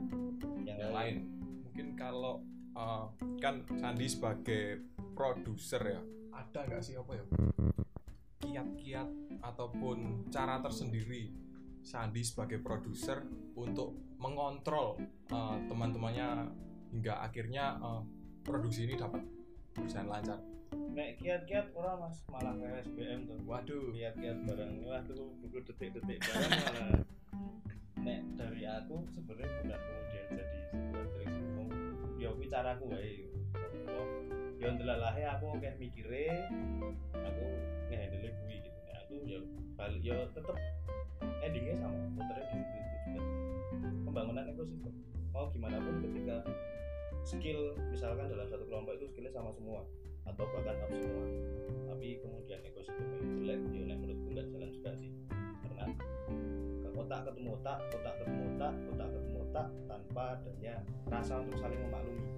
yang, 0.66 0.78
yang 0.82 0.94
lain 0.94 1.16
mungkin 1.62 1.94
kalau 1.94 2.42
eh, 2.74 3.06
kan 3.38 3.62
Sandi 3.78 4.08
sebagai 4.10 4.82
produser 5.14 5.82
ya 5.86 6.02
ada 6.34 6.60
nggak 6.66 6.82
sih 6.82 6.98
apa 6.98 7.12
ya 7.18 7.26
kiat-kiat 8.42 9.10
ataupun 9.42 10.30
cara 10.30 10.62
tersendiri 10.62 11.34
Sandi 11.86 12.20
sebagai 12.20 12.60
produser 12.60 13.24
untuk 13.56 13.96
mengontrol 14.18 14.98
eh, 15.30 15.58
teman-temannya 15.70 16.50
hingga 16.92 17.22
akhirnya 17.22 17.78
eh, 17.78 18.02
produksi 18.44 18.88
ini 18.88 18.96
dapat 18.96 19.22
berjalan 19.76 20.08
lancar. 20.10 20.40
Nek 20.74 21.22
kiat-kiat 21.22 21.72
orang 21.78 22.10
mas. 22.10 22.18
Malah 22.28 22.54
kayak 22.58 22.84
SBM 22.90 23.20
tuh. 23.30 23.40
Waduh, 23.46 23.94
kiat-kiat 23.94 24.38
barang 24.44 24.72
wah 24.84 25.02
tuh 25.06 25.30
buku 25.44 25.58
detik-detik 25.64 26.20
barang 26.20 26.52
malah. 26.66 26.90
Nek 28.02 28.20
dari 28.36 28.64
aku 28.66 28.96
sebenarnya 29.14 29.48
bukan 29.62 29.80
kemudian 29.80 30.26
jadi 30.34 30.60
sebuah 30.74 31.06
trik 31.16 31.30
ngomong 31.32 31.70
ya 32.18 32.30
kuwi 32.34 32.48
caraku 32.50 32.86
wae. 32.92 33.16
Ya 34.58 34.68
ndelalahe 34.74 35.24
aku 35.38 35.46
kayak 35.62 35.78
mikire 35.78 36.50
aku 37.14 37.46
ngehandle 37.94 38.30
kuwi 38.44 38.56
gitu. 38.66 38.80
Nek 38.90 38.96
aku 39.06 39.14
ya 39.30 39.40
balik 39.78 40.02
ya 40.02 40.18
tetep 40.34 40.58
endingnya 41.46 41.76
sama 41.78 41.98
puternya 42.18 42.44
di 42.50 42.58
situ 42.58 42.78
itu 42.78 42.98
juga. 43.06 43.22
Pembangunan 44.10 44.50
ekosistem 44.50 44.94
mau 45.30 45.54
gimana 45.54 45.78
pun 45.78 46.02
ketika 46.02 46.42
skill 47.22 47.78
misalkan 47.94 48.26
dalam 48.26 48.48
satu 48.50 48.66
kelompok 48.66 48.98
itu 48.98 49.06
skillnya 49.14 49.30
sama 49.30 49.54
semua 49.54 49.86
atau 50.28 50.44
bahkan 50.52 50.76
up 50.78 50.92
semua. 50.92 51.26
Tapi 51.88 52.08
kemudian 52.20 52.60
ekosistem 52.62 53.08
yang 53.10 53.26
jelek 53.34 53.60
ya 53.72 53.96
menurutku 53.96 54.28
nggak 54.30 54.48
jalan 54.48 54.70
juga 54.70 54.92
sih. 54.94 55.12
Karena 55.64 55.86
ke 56.78 56.90
otak 56.94 57.20
ketemu 57.26 57.50
otak 57.56 57.78
otak 57.90 58.14
ketemu 58.18 58.44
otak 58.54 58.74
otak 58.88 59.08
ketemu 59.10 59.38
otak 59.44 59.68
tanpa 59.86 60.24
adanya 60.36 60.76
rasa 61.08 61.34
untuk 61.40 61.58
saling 61.58 61.80
memaklumi. 61.80 62.30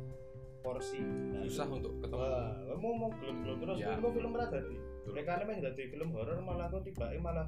Porsi. 0.59 0.99
Nah, 0.99 1.41
susah 1.41 1.65
itu- 1.65 1.75
untuk 1.77 1.93
ketemu. 1.99 2.19
wah 2.19 2.51
kamu 2.67 2.87
mau 2.91 3.09
gelap-gelap 3.09 3.57
terus. 3.59 3.77
Ya. 3.79 3.95
itu 3.95 4.09
film 4.11 4.31
ora 4.31 4.45
dadi 4.45 4.75
Betul. 4.75 5.11
mereka 5.15 5.31
main 5.41 5.59
dadi 5.59 5.83
film 5.87 6.09
horor 6.11 6.37
malah 6.39 6.67
kok 6.67 6.83
tiba 6.83 7.05
malah 7.17 7.47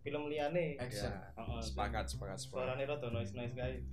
film 0.00 0.22
liane 0.26 0.80
Action. 0.80 1.12
Heeh, 1.12 1.60
Sepakat, 1.60 2.08
sepakat, 2.08 2.38
sepakat. 2.40 2.64
suaranya 2.64 2.84
rada 2.88 3.08
noise 3.12 3.36
noise 3.36 3.52
kae. 3.52 3.84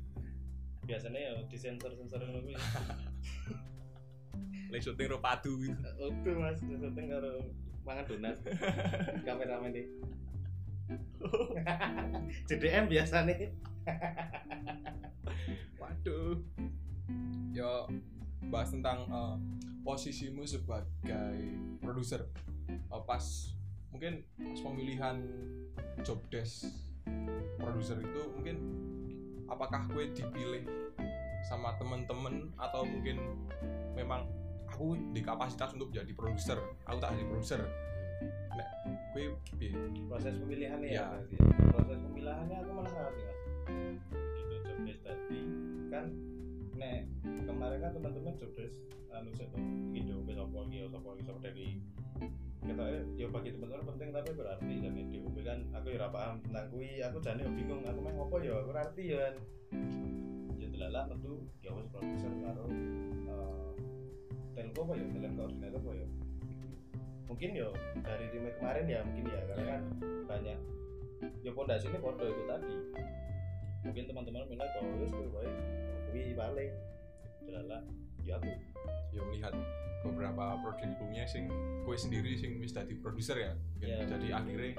Biasanya 0.82 1.20
ya 1.20 1.34
disensor 1.46 1.92
sensor 1.94 2.24
ngono 2.24 2.40
kuwi 2.42 2.56
Lagi 4.76 4.92
syuting 4.92 5.08
ro 5.08 5.24
padu 5.24 5.56
gitu. 5.64 5.72
Udah 6.04 6.36
mas, 6.36 6.60
syuting 6.60 7.08
karo 7.08 7.40
mangan 7.88 8.04
donat 8.12 8.36
kameramen 9.24 9.72
deh 9.72 9.88
JDM 12.52 12.92
biasa 12.92 13.24
nih 13.24 13.56
Waduh. 15.80 16.44
Yo 17.56 17.88
bahas 18.52 18.76
tentang 18.76 19.08
eh, 19.08 19.36
posisimu 19.88 20.44
sebagai 20.44 21.40
produser. 21.80 22.28
Eh, 22.68 23.04
pas 23.08 23.24
mungkin 23.96 24.28
pas 24.36 24.60
pemilihan 24.60 25.24
job 26.04 26.20
desk 26.28 26.68
produser 27.56 28.04
itu 28.04 28.22
mungkin 28.36 28.60
apakah 29.48 29.88
gue 29.88 30.12
dipilih 30.12 30.68
sama 31.48 31.80
temen-temen 31.80 32.52
atau 32.60 32.84
mungkin 32.84 33.24
memang 33.96 34.28
aku 34.76 35.00
di 35.16 35.24
kapasitas 35.24 35.72
untuk 35.72 35.88
jadi 35.96 36.12
produser. 36.12 36.60
Aku 36.84 37.00
tak 37.00 37.16
jadi 37.16 37.24
produser. 37.32 37.64
Nek 38.60 38.68
gue 39.16 39.32
piye? 39.56 39.72
proses 40.12 40.36
pemilihannya 40.36 40.92
Ya. 40.92 41.00
ya, 41.00 41.06
berarti. 41.16 41.36
proses 41.72 41.98
pemilihannya 42.04 42.56
aku 42.60 42.72
malah 42.76 42.92
ngerti 42.92 43.22
mas. 43.24 43.40
Gitu 44.36 44.56
job 44.68 44.78
desk 44.84 45.02
tadi. 45.08 45.42
Kan 45.88 46.06
nek 46.76 47.08
kemarin 47.24 47.80
kan 47.80 47.92
teman-teman 47.96 48.36
job 48.36 48.52
desk 48.52 48.76
anu 49.16 49.32
gitu 49.96 50.16
ke 50.28 50.36
sopo 50.36 50.68
lagi 50.68 50.78
sopo 50.92 51.08
lagi 51.16 51.24
sopo 51.24 51.40
dari 51.40 51.80
kita 52.68 52.84
ya 53.16 53.28
bagi 53.32 53.56
teman-teman 53.56 53.96
penting 53.96 54.10
tapi 54.12 54.30
berarti 54.36 54.74
dan 54.84 54.92
di 54.92 55.18
UB 55.24 55.38
kan 55.40 55.64
aku 55.72 55.88
ya 55.96 56.12
paham 56.12 56.44
tentang 56.44 56.68
kui 56.68 57.00
aku 57.00 57.24
jane 57.24 57.48
yo 57.48 57.52
bingung 57.56 57.80
aku 57.88 58.00
main 58.04 58.20
ngopo 58.20 58.44
ya 58.44 58.60
ngerti 58.60 59.04
ya 59.08 59.18
kan. 59.24 59.36
Ya 60.60 60.68
delala 60.68 61.08
metu 61.08 61.48
ya 61.64 61.72
wis 61.72 61.88
produser 61.88 62.34
karo 62.44 62.68
eh, 64.56 64.64
telco 64.64 64.80
apa 64.88 64.94
ya? 64.96 65.06
Talent 65.12 65.36
koordinator 65.36 65.80
apa 65.84 65.92
ya? 65.92 66.08
Mungkin 67.26 67.50
yo 67.52 67.70
dari 68.00 68.26
remake 68.32 68.58
kemarin 68.64 68.86
ya 68.88 69.00
mungkin 69.04 69.24
ya. 69.28 69.42
Karena 69.52 69.64
kan 69.68 69.82
banyak 70.26 70.58
ya 71.44 71.52
pondasi 71.52 71.86
ini 71.92 72.00
podo 72.00 72.24
itu 72.24 72.44
tadi. 72.48 72.76
Mungkin 73.86 74.04
teman-teman 74.10 74.48
bilang 74.50 74.70
bahwa 74.72 74.96
wis 74.98 75.12
kowe 75.12 75.28
baik 75.36 75.56
kuwi 76.10 76.34
balik. 76.34 76.72
Delala 77.46 77.80
ya 78.24 78.40
aku. 78.40 78.50
Ya 79.14 79.22
melihat 79.28 79.54
beberapa 80.06 80.60
sebelumnya 80.80 81.26
sing 81.26 81.50
gue 81.86 81.98
sendiri 81.98 82.38
sing 82.38 82.58
wis 82.62 82.72
dadi 82.72 82.94
produser 82.98 83.38
ya. 83.38 83.52
Mungkin 83.76 83.88
Iya. 83.90 84.06
jadi 84.08 84.28
akhirnya 84.38 84.72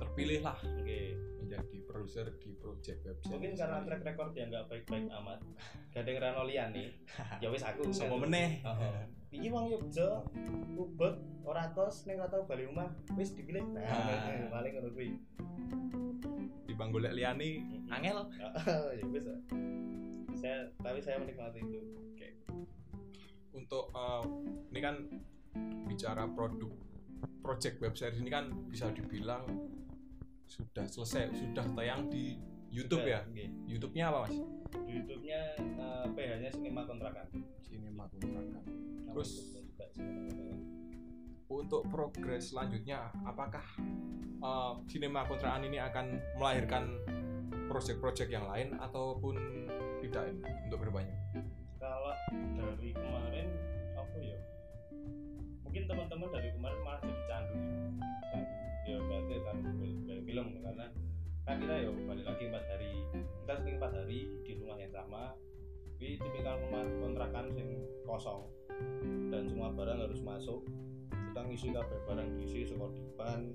terpilih 0.00 0.40
lah 0.40 0.56
oke 0.64 1.00
menjadi 1.44 1.76
produser 1.82 2.26
di 2.38 2.54
project 2.56 3.00
website 3.02 3.32
mungkin 3.34 3.52
karena 3.58 3.78
track 3.82 4.02
record 4.06 4.30
yang 4.38 4.48
nggak 4.54 4.66
baik-baik 4.70 5.10
amat. 5.10 5.38
Gading 5.90 6.16
rano 6.22 6.42
nih. 6.46 6.88
Ya 7.42 7.48
wis 7.50 7.66
aku 7.66 7.90
Sopo 7.90 8.16
meneh. 8.22 8.62
Iki 9.34 9.50
wong 9.50 9.66
Yogja 9.74 10.22
ubet 10.78 11.18
ora 11.42 11.66
tos 11.74 12.06
ning 12.06 12.22
ora 12.22 12.30
tau 12.30 12.46
bali 12.46 12.70
omah 12.70 12.86
wis 13.18 13.34
dipilih. 13.34 13.66
Nah 13.74 13.82
Ah. 13.82 14.46
paling 14.46 14.72
ngono 14.78 14.88
kuwi. 14.94 15.10
Di 16.70 16.72
banggolek 16.78 17.18
liani 17.18 17.66
angel 17.90 18.30
ya 18.94 19.04
wis. 19.10 19.26
Saya 20.38 20.70
tapi 20.78 21.02
saya 21.02 21.18
menikmati 21.18 21.60
itu. 21.66 21.80
Untuk 23.50 23.90
eh, 23.90 24.22
ini 24.70 24.80
kan 24.80 24.96
bicara 25.90 26.30
produk 26.30 26.70
project 27.42 27.82
website 27.82 28.14
ini 28.22 28.30
kan 28.30 28.54
bisa 28.70 28.94
dibilang 28.94 29.42
sudah 30.50 30.84
selesai 30.90 31.30
sudah 31.30 31.62
tayang 31.78 32.10
di 32.10 32.34
YouTube 32.70 33.06
ya 33.06 33.22
Oke. 33.22 33.46
YouTube-nya 33.66 34.04
apa 34.10 34.18
mas? 34.26 34.34
YouTube-nya 34.86 35.40
eh, 35.58 36.06
PH-nya 36.10 36.50
Sinema 36.50 36.82
Kontrakan 36.86 37.26
Cinema 37.62 38.04
Kontrakan. 38.10 38.62
Terus- 39.14 39.54
Sinema. 39.94 40.54
Untuk 41.50 41.82
progres 41.90 42.54
selanjutnya, 42.54 43.10
apakah 43.26 43.62
Cinema 44.86 45.26
Kontrakan 45.26 45.66
ini 45.66 45.82
akan 45.82 46.38
melahirkan 46.38 46.94
project-project 47.66 48.30
yang 48.30 48.46
lain 48.46 48.78
ataupun 48.78 49.34
tidak 49.98 50.30
ini 50.30 50.46
untuk 50.70 50.78
berbanyak? 50.86 51.18
kalau 51.80 52.12
dari 52.60 52.92
kemarin 52.92 53.48
apa 53.96 54.16
ya 54.20 54.36
mungkin 55.64 55.82
teman-teman 55.88 56.28
dari 56.28 56.48
kemarin 56.52 56.78
malah 56.84 57.00
jadi 57.00 57.22
candu 57.24 57.56
karena 60.70 60.86
kan 61.42 61.58
kita 61.58 61.74
ya 61.82 61.90
balik 62.06 62.26
lagi 62.30 62.42
empat 62.46 62.64
hari 62.70 62.92
kita 63.10 63.52
sering 63.58 63.76
empat 63.82 63.92
hari 63.98 64.20
di 64.46 64.52
rumah 64.54 64.78
yang 64.78 64.94
sama 64.94 65.34
tapi 65.98 66.16
tipikal 66.16 66.56
rumah 66.64 66.88
kontrakan 66.96 67.52
yang 67.60 67.76
kosong. 68.08 68.48
Dan 69.28 69.52
semua 69.52 69.68
barang 69.68 70.00
harus 70.00 70.24
masuk 70.24 70.64
kita 71.12 71.40
ngisi 71.44 71.68
kabeh 71.76 71.98
barang 72.08 72.28
diisi 72.40 72.64
sekolah 72.64 72.88
dipan 72.96 73.52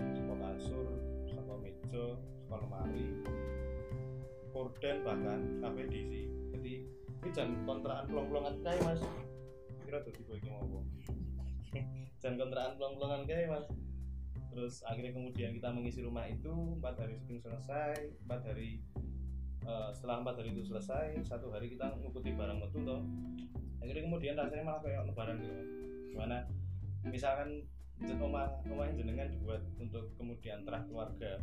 sekolah 0.00 0.56
kasur 0.56 0.86
sekolah 1.28 1.56
meja 1.60 2.16
sekolah 2.16 2.58
lemari 2.64 3.08
korden 4.56 4.96
bahkan 5.04 5.40
kabeh 5.60 5.84
diisi. 5.90 6.32
Jadi 6.56 6.72
ini 7.26 7.30
jangan 7.34 7.58
kontrakan 7.66 8.04
pelong-pelongan 8.08 8.54
kayak 8.64 8.80
mas. 8.86 9.02
Kira 9.84 9.98
tuh 10.00 10.14
tiba 10.14 10.34
mau 10.48 10.80
jangan 12.22 12.36
kontrakan 12.38 12.72
pelong-pelongan 12.78 13.20
kayak 13.28 13.50
mas 13.50 13.66
terus 14.52 14.84
akhirnya 14.84 15.16
kemudian 15.16 15.50
kita 15.56 15.68
mengisi 15.72 16.04
rumah 16.04 16.28
itu 16.28 16.52
empat 16.78 16.94
hari 17.00 17.16
syuting 17.16 17.40
selesai 17.40 17.96
empat 18.28 18.40
hari 18.46 18.84
eh, 19.64 19.88
setelah 19.96 20.20
empat 20.20 20.34
hari 20.44 20.52
itu 20.52 20.62
selesai 20.68 21.16
satu 21.24 21.48
hari 21.50 21.72
kita 21.72 21.88
ngikuti 21.98 22.36
barang 22.36 22.58
metu 22.60 22.78
toh 22.84 23.00
akhirnya 23.80 24.02
kemudian 24.06 24.34
rasanya 24.38 24.64
malah 24.68 24.82
kayak 24.84 25.02
lebaran 25.08 25.36
gitu 25.40 25.62
gimana 26.12 26.46
misalkan 27.08 27.64
rumah 28.18 28.50
rumah 28.66 28.90
jenengan 28.92 29.30
dibuat 29.30 29.62
untuk 29.78 30.10
kemudian 30.18 30.62
terah 30.66 30.82
keluarga 30.86 31.38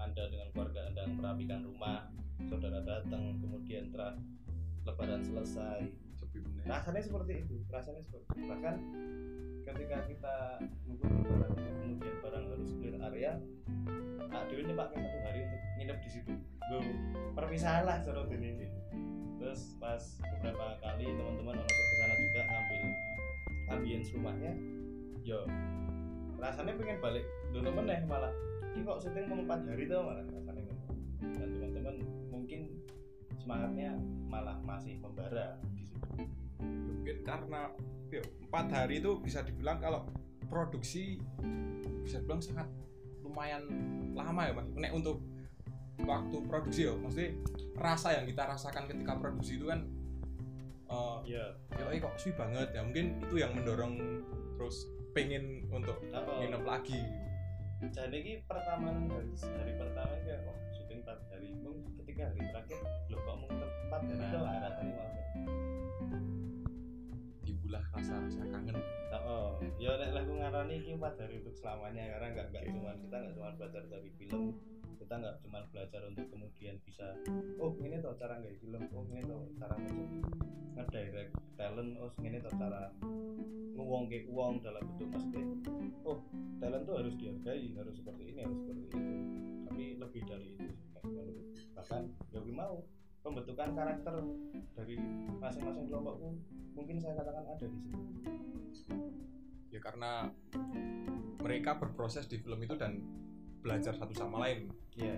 anda 0.00 0.26
dengan 0.28 0.48
keluarga 0.50 0.80
anda 0.90 1.04
merapikan 1.06 1.60
rumah 1.62 2.08
saudara 2.50 2.82
datang 2.82 3.38
kemudian 3.38 3.94
terah 3.94 4.18
lebaran 4.84 5.24
selesai. 5.24 6.03
Rasanya 6.64 7.02
seperti 7.04 7.32
itu 7.44 7.56
rasanya 7.68 8.00
seperti 8.02 8.24
itu. 8.34 8.42
bahkan 8.48 8.74
ketika 9.64 9.96
kita 10.08 10.36
mengikuti 10.84 11.20
barang 11.28 11.52
kemudian 11.56 12.14
barang 12.20 12.44
harus 12.52 12.70
clear 12.80 12.96
area 13.00 13.32
nah 14.34 14.42
nyepakkan 14.50 14.98
satu 14.98 15.18
hari 15.22 15.38
untuk 15.46 15.60
nginep 15.78 15.98
di 16.02 16.10
situ. 16.10 16.32
Gue 16.66 16.80
perpisahan 17.38 17.86
lah 17.86 18.02
seru 18.02 18.26
ini 18.32 18.66
terus 19.38 19.76
pas 19.78 20.00
beberapa 20.24 20.80
kali 20.80 21.04
teman-teman 21.04 21.60
orang 21.60 21.68
ke 21.70 21.94
sana 22.00 22.14
juga 22.16 22.40
ngambil 22.48 22.82
ambience 23.70 24.08
rumahnya 24.16 24.52
yo 25.22 25.46
rasanya 26.42 26.74
pengen 26.74 26.98
balik. 26.98 27.24
Dulu 27.54 27.68
meneh 27.70 28.02
malah. 28.10 28.34
Ini 28.74 28.82
kok 28.82 29.06
syuting 29.06 29.30
mau 29.30 29.38
empat 29.46 29.60
hari 29.70 29.86
tuh 29.86 30.02
malah 30.02 30.24
rasanya 30.26 30.42
dan 31.38 31.48
teman-teman 31.56 31.96
mungkin 32.28 32.60
semangatnya 33.38 33.96
malah 34.28 34.58
masih 34.64 34.98
membara 35.00 35.60
mungkin 36.60 37.16
karena 37.26 37.70
ya, 38.08 38.22
empat 38.48 38.66
hari 38.70 39.02
itu 39.02 39.18
bisa 39.20 39.42
dibilang 39.42 39.82
kalau 39.82 40.06
produksi 40.46 41.18
bisa 42.04 42.20
dibilang 42.20 42.40
sangat 42.40 42.68
lumayan 43.24 43.64
lama 44.12 44.42
ya 44.46 44.52
mas. 44.54 44.68
Nek 44.76 44.92
untuk 44.94 45.24
waktu 46.04 46.36
produksi 46.46 46.90
ya 46.90 46.94
maksudnya 46.94 47.32
rasa 47.78 48.18
yang 48.18 48.26
kita 48.28 48.42
rasakan 48.44 48.84
ketika 48.90 49.14
produksi 49.18 49.56
itu 49.58 49.66
kan 49.70 49.86
eh 50.84 51.18
ya 51.34 51.44
ya 51.74 51.98
kok 51.98 52.14
suwi 52.20 52.32
banget. 52.36 52.68
Ya 52.76 52.80
mungkin 52.84 53.18
itu 53.24 53.36
yang 53.40 53.56
mendorong 53.56 53.98
terus 54.54 54.86
pengen 55.16 55.66
untuk 55.72 55.98
nginep 56.12 56.62
lagi. 56.62 57.00
Dan 57.84 58.10
ini 58.16 58.40
pertama 58.48 58.96
dari 58.96 59.28
hari 59.34 59.72
pertama 59.76 60.14
kayak 60.24 60.46
oh 60.48 60.56
syuting 60.72 61.04
empat 61.04 61.18
hari. 61.32 61.48
Mung 61.60 61.84
ketika 62.00 62.30
hari 62.30 62.40
terakhir 62.48 62.78
lo 63.12 63.18
kok 63.18 63.36
mau 63.42 63.48
tempat 63.50 64.00
Nah. 64.04 64.26
itu 64.26 64.38
lah 64.40 64.54
rasanya 64.68 64.94
timbullah 68.04 68.28
rasa-rasa 68.28 68.44
kangen. 68.52 68.76
Oh 69.24 69.56
ya. 69.80 69.92
Nek 69.96 70.10
lah 70.12 70.22
aku 70.26 70.32
ngarani 70.36 70.74
ini 70.84 70.92
empat 70.98 71.14
hari 71.16 71.34
untuk 71.40 71.54
selamanya 71.56 72.02
karena 72.16 72.26
nggak 72.36 72.46
nggak 72.52 72.64
Oke. 72.68 72.72
cuma 72.76 72.90
kita 73.00 73.16
nggak 73.16 73.34
cuma 73.38 73.50
belajar 73.56 73.82
dari 73.88 74.10
film 74.20 74.44
kita 74.94 75.14
nggak 75.20 75.36
cuma 75.44 75.58
belajar 75.72 76.00
untuk 76.08 76.26
kemudian 76.32 76.74
bisa 76.84 77.06
oh 77.60 77.72
ini 77.80 77.96
tuh 78.00 78.16
cara 78.20 78.40
nggak 78.40 78.56
film 78.60 78.82
oh 78.92 79.04
ini 79.08 79.22
tuh 79.24 79.40
cara 79.56 79.74
ngedirect 80.74 81.32
talent 81.56 81.90
oh 82.00 82.10
ini 82.20 82.38
tuh 82.40 82.52
cara 82.56 82.92
nguwong 83.74 84.04
ke 84.08 84.28
uang 84.28 84.64
dalam 84.64 84.82
bentuk 84.84 85.08
maksudnya 85.12 85.44
oh 86.08 86.18
talent 86.60 86.84
tuh 86.88 86.96
harus 87.00 87.14
dihargai 87.16 87.68
harus 87.76 87.94
seperti 87.96 88.22
ini 88.32 88.40
harus 88.44 88.58
seperti 88.64 88.82
itu 88.88 88.98
tapi 89.68 89.84
lebih 90.00 90.22
dari 90.24 90.46
itu 90.52 90.68
bahkan 91.76 92.08
ya 92.32 92.40
gue 92.40 92.54
mau 92.54 92.80
pembentukan 93.24 93.72
karakter 93.72 94.14
dari 94.76 95.00
masing-masing 95.40 95.88
kelompokku 95.88 96.36
mungkin 96.76 97.00
saya 97.00 97.16
katakan 97.16 97.44
ada 97.48 97.64
di 97.64 97.78
situ. 97.80 97.96
Ya 99.72 99.80
karena 99.80 100.28
mereka 101.40 101.80
berproses 101.80 102.28
di 102.28 102.36
film 102.36 102.60
itu 102.60 102.76
dan 102.76 103.00
belajar 103.64 103.96
satu 103.96 104.12
sama 104.12 104.44
lain. 104.44 104.68
Ya 104.92 105.16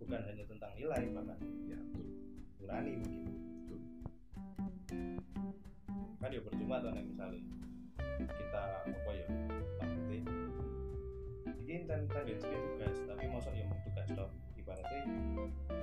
bukan 0.00 0.20
hanya 0.24 0.44
tentang 0.48 0.72
nilai 0.80 1.02
bahkan 1.12 1.38
ya 1.68 1.76
betul. 1.92 2.08
nurani 2.64 2.92
mungkin. 3.04 3.24
Kan 6.16 6.30
ya 6.32 6.40
percuma 6.40 6.80
tuh 6.80 6.90
misalnya 6.96 7.42
kita 8.16 8.62
apa 8.80 9.10
ya 9.12 9.28
maksudnya 9.76 10.20
mungkin 11.44 11.80
ten 11.84 12.02
tendensi 12.08 12.48
tugas 12.48 12.96
tapi 13.04 13.28
mosok 13.28 13.52
ya 13.52 13.68
mau 13.68 13.76
tugas 13.84 14.08
dong 14.16 14.45
ibaratnya 14.66 15.02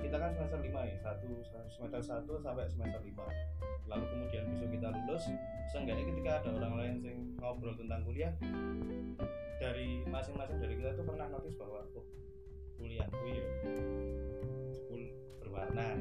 kita 0.04 0.16
kan 0.20 0.30
semester 0.36 0.60
5 0.60 0.68
ya 0.92 0.96
satu 1.00 1.28
semester 1.72 2.00
1 2.04 2.44
sampai 2.44 2.68
semester 2.68 3.00
5 3.00 3.88
lalu 3.88 4.04
kemudian 4.12 4.44
besok 4.52 4.68
kita 4.68 4.88
lulus 4.92 5.24
seenggaknya 5.72 6.04
ketika 6.12 6.30
ada 6.44 6.50
orang 6.52 6.74
lain 6.76 6.94
yang 7.00 7.18
ngobrol 7.40 7.72
tentang 7.72 8.04
kuliah 8.04 8.32
dari 9.56 10.04
masing-masing 10.04 10.60
dari 10.60 10.76
kita 10.76 10.92
tuh 10.92 11.08
pernah 11.08 11.32
notice 11.32 11.56
bahwa 11.56 11.80
oh 11.96 12.04
kuliahku 12.76 13.24
ya 13.24 13.44
full 14.90 15.04
berwarna. 15.40 15.96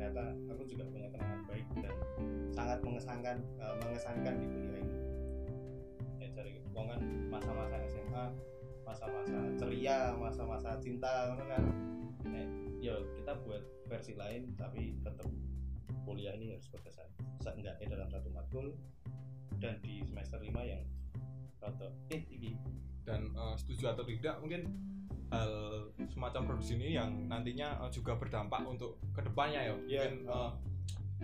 Ternyata 0.00 0.32
aku 0.48 0.62
juga 0.64 0.88
punya 0.88 1.12
kenangan 1.12 1.44
baik 1.44 1.66
dan 1.84 1.94
sangat 2.56 2.78
mengesankan 2.80 3.36
uh, 3.60 3.76
mengesankan 3.84 4.34
di 4.40 4.46
kuliah 4.48 4.80
ini. 4.80 4.96
Ya 6.24 6.28
cari 6.32 6.52
wong 6.72 6.86
kan 6.88 7.00
masa-masa 7.28 7.76
SMA 7.90 8.24
masa-masa 8.90 9.38
ceria 9.54 10.10
masa-masa 10.18 10.70
cinta 10.82 11.38
kan? 11.38 11.64
Eh, 12.34 12.46
ya 12.82 12.98
kita 13.14 13.38
buat 13.46 13.62
versi 13.86 14.18
lain 14.18 14.50
tapi 14.58 14.98
tetap 15.06 15.30
kuliah 16.02 16.34
ini 16.34 16.58
harus 16.58 16.66
berkesan 16.74 17.06
seenggaknya 17.38 17.86
dalam 17.86 18.08
satu 18.10 18.28
matkul 18.34 18.74
dan 19.62 19.78
di 19.86 20.02
semester 20.02 20.42
5 20.42 20.50
yang 20.66 20.82
rada 21.60 21.92
eh 22.10 22.24
ini 22.34 22.56
dan 23.06 23.30
uh, 23.36 23.54
setuju 23.54 23.94
atau 23.94 24.02
tidak 24.02 24.40
mungkin 24.42 24.66
hal 25.30 25.52
semacam 26.10 26.42
produksi 26.50 26.74
ini 26.74 26.98
yang 26.98 27.30
nantinya 27.30 27.78
uh, 27.86 27.90
juga 27.92 28.18
berdampak 28.18 28.66
untuk 28.66 28.98
ke 29.14 29.22
depannya 29.22 29.70
ya. 29.70 29.74
Iya. 29.86 30.00
mungkin 30.10 30.14
uh, 30.26 30.50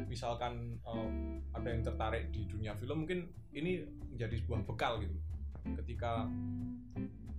misalkan 0.07 0.77
uh, 0.87 1.11
ada 1.57 1.69
yang 1.73 1.83
tertarik 1.83 2.31
di 2.31 2.47
dunia 2.47 2.77
film 2.79 3.03
mungkin 3.03 3.27
ini 3.51 3.83
menjadi 4.13 4.39
sebuah 4.39 4.63
bekal 4.69 5.03
gitu. 5.03 5.17
Ketika 5.83 6.31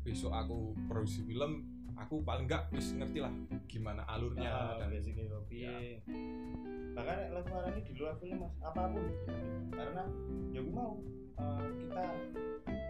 besok 0.08 0.32
aku 0.32 0.72
produksi 0.88 1.28
film 1.28 1.68
aku 2.00 2.24
paling 2.24 2.48
enggak 2.48 2.72
wis 2.72 2.96
ngerti 2.96 3.20
lah 3.20 3.34
gimana 3.68 4.08
alurnya 4.08 4.48
Nah, 4.48 4.80
dan 4.80 4.88
basicnya 4.94 5.28
kopi 5.28 5.68
bahkan 6.98 7.30
lagu 7.30 7.54
ini 7.70 7.82
di 7.86 7.94
luar 7.94 8.18
film 8.18 8.42
mas 8.42 8.56
apa 8.66 8.90
pun. 8.90 9.06
Karena 9.70 10.04
ya 10.50 10.60
gue 10.66 10.74
mau 10.74 10.98
eh, 11.38 11.70
kita 11.78 12.04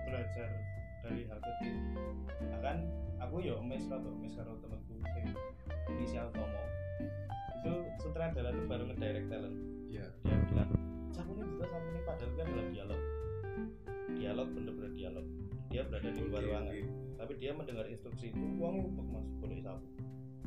belajar 0.08 0.50
dari 1.04 1.22
hal 1.28 1.40
kecil. 1.44 1.76
Bahkan 2.56 2.78
aku 3.20 3.36
ya 3.44 3.60
mes 3.60 3.84
karo 3.92 4.08
mes 4.16 4.32
karo 4.32 4.56
temanku 4.64 4.96
sing 5.12 5.28
inisial 5.92 6.32
Tomo. 6.32 6.64
Itu 7.60 7.74
sutradara 8.00 8.56
tuh 8.56 8.64
baru 8.64 8.88
ngedirect 8.88 9.28
talent. 9.28 9.58
Ya 9.92 10.08
dia 10.24 10.36
bilang 10.56 10.72
sabuni 11.12 11.44
itu 11.44 11.66
sabuni 11.68 12.00
padahal 12.08 12.32
kan 12.32 12.46
adalah 12.48 12.68
dialog. 12.72 13.02
Dialog 14.16 14.48
bener-bener 14.56 14.92
dialog. 14.96 15.26
Dia 15.68 15.84
berada 15.84 16.10
di 16.16 16.22
luar 16.24 16.40
Oke, 16.40 16.48
ruangan. 16.48 16.76
Tapi 17.18 17.34
dia 17.42 17.52
mendengar 17.52 17.90
instruksi 17.90 18.30
itu 18.30 18.46
uang 18.62 18.94
untuk 18.94 19.06
masuk 19.10 19.34
boleh 19.42 19.60
sabu 19.60 19.86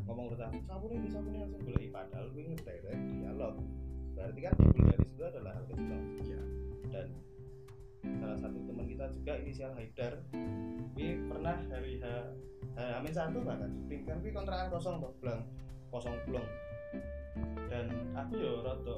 ngomong 0.07 0.27
terus 0.33 0.43
sabu 0.67 0.87
ini 0.91 1.07
sabu 1.11 1.27
ini 1.31 1.39
langsung 1.43 1.63
boleh 1.63 1.87
padahal 1.91 2.27
gue 2.35 2.43
ngedirect 2.51 3.03
dialog. 3.15 3.55
Berarti 4.19 4.41
kan 4.43 4.53
timbul 4.59 4.85
dari 4.91 5.05
situ 5.07 5.23
adalah 5.23 5.53
hal 5.55 5.65
kecil. 5.71 6.01
Iya. 6.21 6.41
dan 6.91 7.07
salah 8.19 8.39
satu 8.39 8.59
teman 8.65 8.87
kita 8.89 9.07
juga 9.13 9.33
inisial 9.39 9.73
Haidar 9.77 10.25
ini 10.97 11.21
pernah 11.29 11.57
hari 11.69 12.01
H 12.01 12.07
Amin 12.97 13.13
satu 13.13 13.45
bahkan 13.45 13.69
syuting 13.71 14.09
kan 14.09 14.17
ini 14.25 14.31
kontrakan 14.33 14.69
kosong 14.73 14.97
tuh 15.05 15.13
belang 15.21 15.45
kosong 15.93 16.17
belum 16.25 16.47
dan 17.69 17.87
aku 18.17 18.41
yo 18.41 18.65
rada 18.65 18.97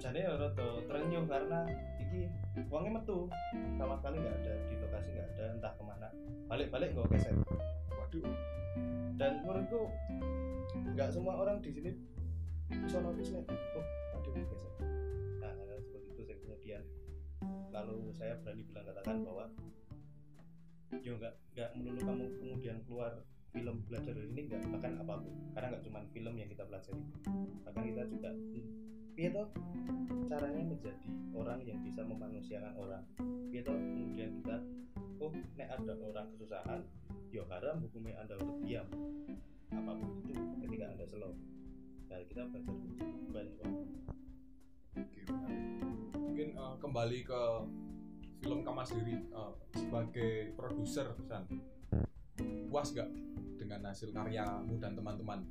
jadi 0.00 0.24
ya 0.24 0.32
rada 0.40 0.68
terenyuh 0.88 1.24
karena 1.28 1.68
iki 2.10 2.26
uangnya 2.66 2.98
metu. 2.98 3.30
Sama 3.78 3.94
sekali 4.02 4.16
nggak 4.18 4.36
ada 4.42 4.52
di 4.66 4.74
lokasi 4.82 5.08
nggak 5.14 5.28
ada 5.38 5.44
entah 5.54 5.72
ke 5.78 5.82
mana. 5.86 6.08
Balik-balik 6.50 6.88
nggak 6.98 7.08
keset. 7.14 7.34
Waduh. 7.94 8.26
Dan 9.14 9.32
menurutku 9.46 9.80
nggak 10.98 11.08
semua 11.14 11.38
orang 11.38 11.62
di 11.62 11.70
sini 11.70 11.90
bisa 12.66 12.98
notice 12.98 13.30
nih. 13.30 13.46
Oh 13.46 13.86
aduh 14.18 14.32
keset. 14.34 14.72
Nah 15.38 15.52
seperti 15.78 16.08
itu 16.10 16.22
saya 16.26 16.38
kemudian 16.42 16.82
lalu 17.70 18.10
saya 18.10 18.34
berani 18.42 18.62
bilang 18.66 18.84
katakan 18.90 19.16
bahwa 19.22 19.44
yo 21.06 21.14
nggak 21.14 21.34
nggak 21.54 21.70
melulu 21.78 22.00
kamu 22.02 22.26
kemudian 22.42 22.76
keluar 22.82 23.12
film 23.50 23.82
belajar 23.86 24.14
dari 24.14 24.30
ini 24.30 24.40
nggak 24.46 24.62
bahkan 24.70 24.94
apa 25.02 25.14
pun. 25.20 25.34
Karena 25.54 25.66
nggak 25.74 25.84
cuma 25.86 26.00
film 26.14 26.34
yang 26.38 26.48
kita 26.50 26.64
pelajari. 26.66 27.02
Bahkan 27.66 27.82
kita 27.92 28.02
juga 28.08 28.30
toh 29.30 29.48
caranya 30.32 30.64
menjadi 30.64 31.08
orang 31.36 31.60
yang 31.68 31.78
bisa 31.84 32.00
memanusiakan 32.06 32.72
orang. 32.78 33.04
Toh 33.52 33.76
kemudian 33.76 34.30
kita 34.40 34.56
oh 35.20 35.32
nek 35.60 35.68
ada 35.68 35.94
orang 36.00 36.26
kesusahan 36.32 36.80
yo 37.28 37.44
haram 37.52 37.84
hukumnya 37.84 38.16
anda 38.22 38.34
untuk 38.40 38.58
diam. 38.64 38.88
Apa 39.70 39.92
pun 39.92 40.10
itu 40.24 40.32
ketika 40.66 40.84
anda 40.88 41.04
slow. 41.04 41.34
Nah 42.08 42.18
kita 42.26 42.42
belajar 42.48 42.74
banyak 43.30 43.54
Oke, 44.90 45.22
mungkin 46.18 46.48
uh, 46.58 46.74
kembali 46.82 47.18
ke 47.22 47.42
film 48.42 48.66
Kama 48.66 48.82
sendiri 48.82 49.22
uh, 49.30 49.54
sebagai 49.76 50.50
produser 50.58 51.14
San 51.22 51.46
puas 52.70 52.88
gak 52.94 53.10
dengan 53.60 53.80
hasil 53.88 54.10
karyamu 54.14 54.78
dan 54.80 54.96
teman-teman? 54.96 55.44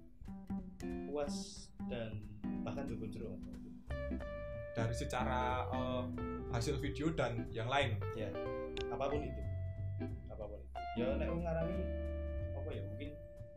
Puas 1.10 1.68
dan 1.92 2.24
bahkan 2.64 2.88
juga 2.88 3.06
jeruk 3.12 3.40
dari 4.80 4.96
secara 4.96 5.68
uh, 5.74 6.08
hasil 6.56 6.80
video 6.80 7.12
dan 7.14 7.46
yang 7.52 7.68
lain? 7.68 8.00
Ya 8.16 8.32
apa 8.90 9.12
pun 9.12 9.22
itu. 9.22 9.42
Apa 10.32 10.44
pun 10.48 10.60
itu. 10.64 10.70
Ya 10.98 11.08
nek 11.20 11.28
ngarani 11.28 11.78
apa 12.56 12.70
ya 12.72 12.84
mungkin 12.88 13.10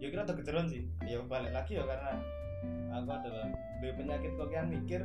ya 0.02 0.06
kira 0.10 0.22
ada 0.26 0.34
kejeron 0.34 0.66
sih. 0.66 0.82
Ya 1.06 1.22
balik 1.22 1.52
lagi 1.54 1.78
ya 1.78 1.84
karena 1.86 2.18
aku 2.92 3.10
adalah 3.14 3.46
dari 3.78 3.92
penyakit 3.94 4.32
kokian 4.34 4.66
mikir. 4.72 5.02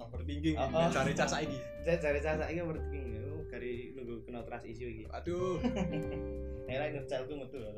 Overthinking 0.00 0.58
Oh, 0.58 0.66
oh, 0.66 0.82
oh. 0.82 0.90
cari 0.90 1.14
casa 1.14 1.38
ini 1.38 1.54
saya 1.86 1.98
cari 2.02 2.18
saya 2.18 2.50
ini 2.50 2.58
berarti 2.64 3.02
dari 3.52 3.94
nunggu 3.94 4.26
kena 4.26 4.42
trust 4.42 4.66
issue 4.66 4.88
iki. 4.88 5.04
Aduh 5.14 5.62
era 6.70 6.84
ini 6.88 7.00
tuh 7.06 7.36
metu 7.36 7.56
ya. 7.58 7.70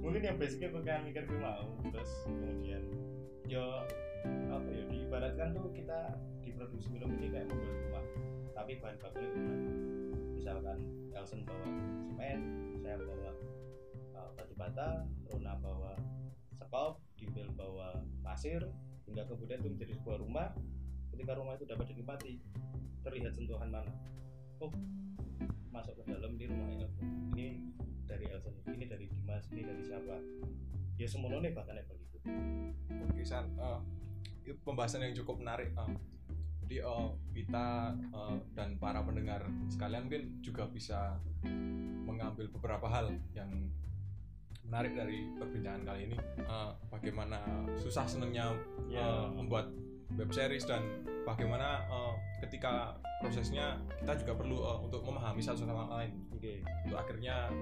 mungkin 0.00 0.20
yang 0.24 0.36
basicnya 0.40 0.72
kokian 0.72 1.04
mikir 1.04 1.28
gue 1.28 1.38
mau 1.38 1.68
terus 1.92 2.10
kemudian 2.24 2.82
yo 3.44 3.84
apa 4.48 4.68
ya 4.68 4.84
diibaratkan 4.88 5.56
tuh 5.56 5.72
kita 5.72 6.16
di 6.40 6.50
produksi 6.56 6.88
film 6.92 7.08
ini 7.20 7.28
kayak 7.28 7.48
membuat 7.48 7.76
rumah 7.84 8.04
tapi 8.60 8.76
bahan 8.76 8.96
bakunya 9.00 9.28
rumah. 9.32 9.58
Misalkan 10.36 10.78
Elson 11.16 11.40
bawa 11.48 11.64
semen 12.04 12.40
saya 12.84 12.96
bawa 13.00 13.32
uh, 14.16 14.30
batu 14.36 14.54
bata 14.56 14.88
Rona 15.32 15.56
bawa 15.60 15.96
sekop 16.60 17.00
Dimbel 17.16 17.48
bawa 17.56 17.96
pasir 18.20 18.60
hingga 19.08 19.24
kemudian 19.28 19.64
itu 19.64 19.68
menjadi 19.72 19.92
sebuah 20.00 20.20
rumah. 20.20 20.52
Ketika 21.10 21.36
rumah 21.36 21.56
itu 21.56 21.64
dapat 21.68 21.88
dinikmati 21.92 22.40
terlihat 23.00 23.32
sentuhan 23.36 23.68
mana? 23.72 23.92
Oh 24.60 24.72
masuk 25.70 25.94
ke 25.96 26.02
dalam 26.10 26.34
di 26.34 26.44
rumah 26.46 26.66
Elson 26.68 26.90
ini 27.34 27.46
dari 28.04 28.26
Elson 28.26 28.54
ini 28.74 28.84
dari 28.86 29.06
Dimas 29.06 29.46
ini 29.54 29.62
dari 29.62 29.82
siapa 29.86 30.16
ya 30.98 31.06
semuanya 31.06 31.46
nih 31.46 31.52
bahkan 31.54 31.74
kayak 31.74 31.88
begitu 31.88 32.18
Oke, 33.00 33.22
San, 33.24 33.48
uh, 33.56 33.80
itu 34.44 34.52
pembahasan 34.60 35.00
yang 35.00 35.16
cukup 35.16 35.40
menarik. 35.40 35.72
uh. 35.72 35.88
Jadi 36.60 36.84
uh, 36.84 37.08
kita 37.32 37.96
uh, 38.12 38.36
dan 38.52 38.76
para 38.76 39.00
pendengar 39.00 39.40
sekalian 39.72 40.04
mungkin 40.06 40.36
juga 40.44 40.68
bisa 40.68 41.16
mengambil 42.04 42.52
beberapa 42.52 42.86
hal 42.86 43.10
yang 43.32 43.48
menarik 44.68 44.92
dari 44.94 45.32
perbincangan 45.34 45.82
kali 45.82 46.12
ini. 46.12 46.16
Uh, 46.44 46.76
bagaimana 46.92 47.40
susah 47.80 48.04
senangnya 48.04 48.52
Ya. 48.92 49.00
uh, 49.00 49.32
membuat 49.32 49.72
web 50.18 50.30
series 50.32 50.66
dan 50.66 50.82
bagaimana 51.22 51.86
uh, 51.86 52.14
ketika 52.42 52.96
prosesnya 53.20 53.76
kita 54.00 54.16
juga 54.24 54.32
perlu 54.34 54.56
uh, 54.58 54.78
untuk 54.82 55.04
memahami 55.04 55.38
satu 55.44 55.62
sama 55.62 55.86
lain. 56.00 56.16
oke 56.34 56.52
Untuk 56.88 56.98
akhirnya 56.98 57.52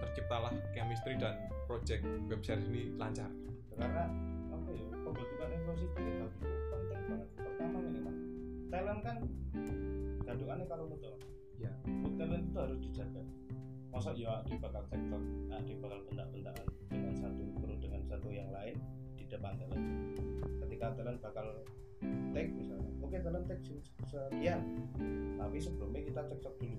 terciptalah 0.00 0.52
chemistry 0.72 1.18
dan 1.18 1.36
project 1.66 2.02
web 2.30 2.40
series 2.40 2.66
ini 2.70 2.94
lancar. 2.96 3.28
karena 3.80 4.12
apa 4.52 4.68
ya 4.76 4.88
pembentukan 4.92 5.48
emosi 5.56 5.84
itu 5.88 5.94
penting 5.96 6.16
banget 6.20 7.28
pertama 7.32 7.78
ini 7.88 8.00
mas 8.04 8.18
talent 8.68 9.00
kan 9.00 9.16
gantungannya 10.24 10.66
kalau 10.68 10.84
betul 10.92 11.14
Ya. 11.60 11.72
talent 12.16 12.44
itu 12.48 12.56
harus 12.56 12.78
dijaga 12.80 13.20
masa 13.92 14.16
ya 14.16 14.40
dia 14.48 14.56
bakal 14.56 14.80
cekcok 14.88 15.22
nah, 15.48 15.60
dia 15.60 15.76
bakal 15.76 15.98
bentak-bentakan 16.08 16.66
dengan 16.88 17.14
satu 17.20 17.42
kru 17.58 17.74
dengan 17.80 18.00
satu 18.08 18.28
yang 18.32 18.48
lain 18.48 18.76
di 19.16 19.24
depan 19.28 19.56
talent 19.60 19.84
ketika 20.64 20.86
talent 20.96 21.18
bakal 21.20 21.46
take 22.32 22.50
misalnya. 22.54 22.90
Oke 23.02 23.16
take 23.18 23.62
se- 23.64 23.84
sekian. 24.06 24.60
Tapi 25.36 25.56
sebelumnya 25.58 26.02
kita 26.04 26.20
cekcok 26.30 26.54
dulu. 26.60 26.78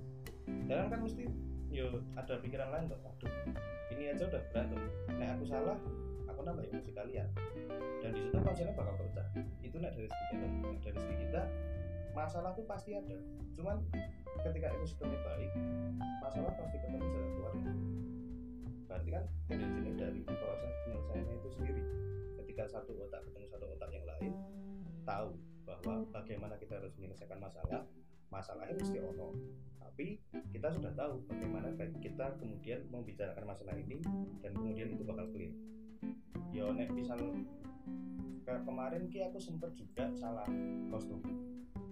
Talent 0.67 0.89
kan 0.91 0.99
mesti 1.03 1.23
yo 1.71 1.87
ada 2.19 2.35
pikiran 2.43 2.67
lain 2.67 2.91
tuh 2.91 2.99
aduh 2.99 3.31
ini 3.95 4.11
aja 4.11 4.27
udah 4.27 4.43
berantem 4.51 4.75
nek 5.15 5.39
aku 5.39 5.47
salah 5.47 5.79
aku 6.27 6.39
nambah 6.43 6.67
emosi 6.67 6.91
kalian. 6.91 7.27
Dan 8.03 8.11
di 8.17 8.19
situ 8.27 8.37
konsennya 8.43 8.75
bakal 8.75 8.95
pecah 8.99 9.27
itu 9.63 9.75
nek 9.79 9.95
dari 9.95 10.09
segi 10.09 10.25
talent 10.35 10.55
nek 10.63 10.79
dari 10.83 10.97
segi 10.99 11.15
kita 11.27 11.41
masalah 12.11 12.51
tuh 12.55 12.65
pasti 12.67 12.91
ada. 12.95 13.17
Cuman 13.55 13.79
ketika 14.41 14.67
ekosistemnya 14.73 15.19
baik 15.23 15.51
masalah 16.19 16.51
pasti 16.59 16.75
ketemu 16.79 17.07
jalan 17.07 17.31
keluarnya 17.37 17.71
berarti 18.91 19.07
kan 19.07 19.23
tendensinya 19.47 19.93
dari 19.95 20.19
proses 20.27 20.73
penyelesaiannya 20.83 21.35
itu 21.39 21.49
sendiri. 21.55 21.83
Ketika 22.43 22.63
satu 22.67 22.91
otak 23.07 23.23
ketemu 23.23 23.47
satu 23.47 23.65
otak 23.71 23.89
yang 23.95 24.03
lain 24.03 24.33
tahu 25.03 25.35
bahwa 25.65 26.05
bagaimana 26.11 26.57
kita 26.57 26.77
harus 26.81 26.93
menyelesaikan 26.97 27.39
masalah 27.39 27.85
masalahnya 28.31 28.79
mesti 28.79 28.97
ono. 29.03 29.35
Tapi 29.77 30.17
kita 30.55 30.71
sudah 30.71 30.91
tahu 30.95 31.19
bagaimana 31.27 31.67
kita 31.99 32.39
kemudian 32.39 32.87
membicarakan 32.87 33.43
masalah 33.43 33.75
ini 33.75 33.99
dan 34.39 34.55
kemudian 34.55 34.95
itu 34.95 35.03
bakal 35.03 35.27
clear. 35.35 35.51
Ya 36.55 36.67
nek 36.71 36.95
misal 36.95 37.19
ke- 38.47 38.63
kemarin 38.63 39.11
ki 39.11 39.19
aku 39.27 39.37
sempet 39.37 39.75
juga 39.75 40.07
salah 40.15 40.47
kostum. 40.87 41.19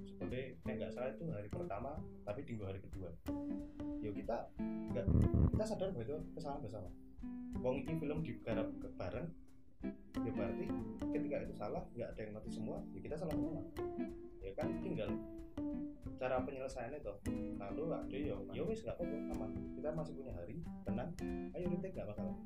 Sebenarnya 0.07 0.55
nek 0.63 0.75
nggak 0.79 0.91
salah 0.95 1.11
itu 1.11 1.27
hari 1.27 1.51
pertama 1.51 1.91
tapi 2.23 2.47
di 2.47 2.55
hari 2.59 2.79
kedua. 2.79 3.11
Yo 3.99 4.15
kita 4.15 4.47
nggak 4.95 5.05
kita 5.55 5.63
sadar 5.67 5.91
bahwa 5.91 6.03
itu 6.07 6.17
kesalahan 6.39 6.63
bersama. 6.63 6.89
Wong 7.59 7.83
ini 7.83 7.93
film 7.99 8.23
digarap 8.23 8.71
bareng 8.95 9.27
ya 10.19 10.31
berarti 10.35 10.65
ketika 11.15 11.35
itu 11.47 11.55
salah 11.55 11.83
nggak 11.95 12.09
ada 12.11 12.21
yang 12.21 12.33
ngerti 12.35 12.51
semua 12.59 12.77
ya 12.91 12.99
kita 12.99 13.15
salah 13.15 13.33
semua. 13.35 13.61
Ya 14.43 14.51
kan 14.55 14.67
tinggal 14.83 15.09
cara 16.19 16.43
penyelesaiannya 16.43 16.99
toh. 16.99 17.17
Lalu 17.59 17.83
ada 17.95 18.17
ya 18.17 18.35
ya 18.51 18.61
wis 18.67 18.83
nggak 18.83 18.95
apa-apa 18.99 19.17
aman. 19.35 19.51
Kita 19.75 19.89
masih 19.95 20.13
punya 20.19 20.33
hari 20.35 20.59
tenang 20.83 21.09
ayo 21.55 21.65
retake 21.71 21.95
nggak 21.95 22.09
masalah. 22.11 22.37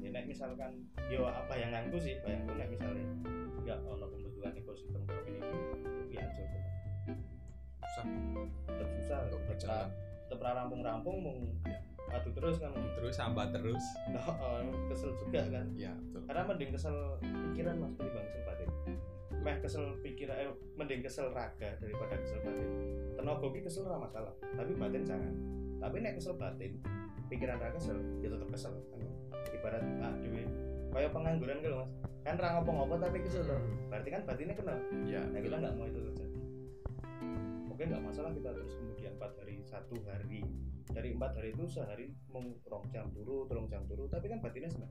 Ya 0.00 0.08
nek 0.14 0.24
misalkan 0.24 0.72
yo 1.12 1.28
apa 1.28 1.52
yang 1.58 1.70
nganggu 1.74 1.98
sih 2.00 2.16
bayangku 2.24 2.52
nek 2.56 2.68
misalnya 2.72 3.04
nggak 3.66 3.78
ono 3.84 4.06
pembentukan 4.08 4.52
ekosistem 4.56 5.02
community 5.04 5.58
ya 6.12 6.24
hancur 6.24 6.46
susah. 6.48 8.06
Tetap 8.64 8.88
susah 8.96 9.18
tetap 10.28 10.44
rampung-rampung 10.44 11.18
mung 11.24 11.40
adu 12.12 12.30
terus 12.32 12.56
kan? 12.60 12.72
Terus 12.96 13.14
sambat 13.14 13.52
terus. 13.52 13.84
Oh, 14.16 14.64
kesel 14.88 15.12
juga 15.20 15.44
kan? 15.48 15.66
Ya 15.76 15.92
betul. 16.08 16.20
Karena 16.26 16.42
mending 16.48 16.70
kesel 16.72 16.96
pikiran 17.20 17.74
mas 17.80 17.92
ketimbang 17.96 18.26
kesel 18.26 18.42
batin 18.44 18.70
meh 19.38 19.56
kesel 19.62 19.84
pikiran 20.02 20.36
eh, 20.36 20.50
mending 20.74 21.00
kesel 21.00 21.30
raga 21.30 21.70
daripada 21.78 22.14
kesel 22.18 22.38
batin. 22.42 22.68
Tenaga 23.14 23.46
ki 23.46 23.60
kesel 23.62 23.82
ora 23.86 23.98
masalah 24.02 24.32
tapi 24.56 24.72
batin 24.74 25.02
jangan. 25.06 25.34
Tapi 25.78 25.96
nek 26.02 26.14
kesel 26.18 26.34
batin 26.34 26.72
pikiran 27.30 27.56
ra 27.60 27.70
kesel 27.72 27.98
ya 28.20 28.28
tetep 28.32 28.48
kesel 28.50 28.74
kan? 28.74 29.00
Ibarat 29.54 29.84
ah 30.02 30.14
dewe 30.20 30.44
kayak 30.92 31.10
pengangguran 31.14 31.62
gitu 31.62 31.76
mas. 31.76 31.90
Kan 32.26 32.34
ra 32.36 32.58
ngopo-ngopo 32.58 32.98
tapi 32.98 33.22
kesel 33.22 33.46
loh 33.46 33.62
berarti 33.88 34.08
kan 34.10 34.22
batinnya 34.26 34.54
kena. 34.58 34.74
Ya 35.06 35.22
nah 35.22 35.40
kita 35.40 35.56
nggak 35.56 35.74
mau 35.78 35.86
itu 35.86 36.00
terjadi. 36.02 36.40
Oke 37.70 37.82
nggak 37.86 38.02
masalah 38.02 38.30
kita 38.34 38.50
terus 38.50 38.74
kemudian 38.74 39.14
empat 39.14 39.32
hari 39.38 39.62
satu 39.62 39.96
hari 40.10 40.42
dari 40.98 41.14
empat 41.14 41.38
hari 41.38 41.54
itu 41.54 41.64
sehari 41.70 42.10
mau 42.34 42.42
rong 42.42 42.90
jam 42.90 43.06
turu 43.14 43.46
tolong 43.46 43.70
jam 43.70 43.86
turu. 43.86 44.10
Tapi 44.10 44.26
kan 44.26 44.42
batinnya 44.42 44.66
senang 44.66 44.90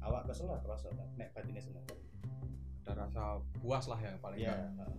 awak 0.00 0.22
kesel 0.30 0.48
lah 0.48 0.62
terasa 0.62 0.88
kan 0.94 1.08
nek 1.18 1.34
batinnya 1.36 1.60
senang 1.60 1.84
ada 2.90 3.06
rasa 3.06 3.38
puas 3.62 3.84
lah 3.86 4.00
yang 4.02 4.18
paling 4.18 4.40
ya 4.42 4.54
nggak. 4.74 4.90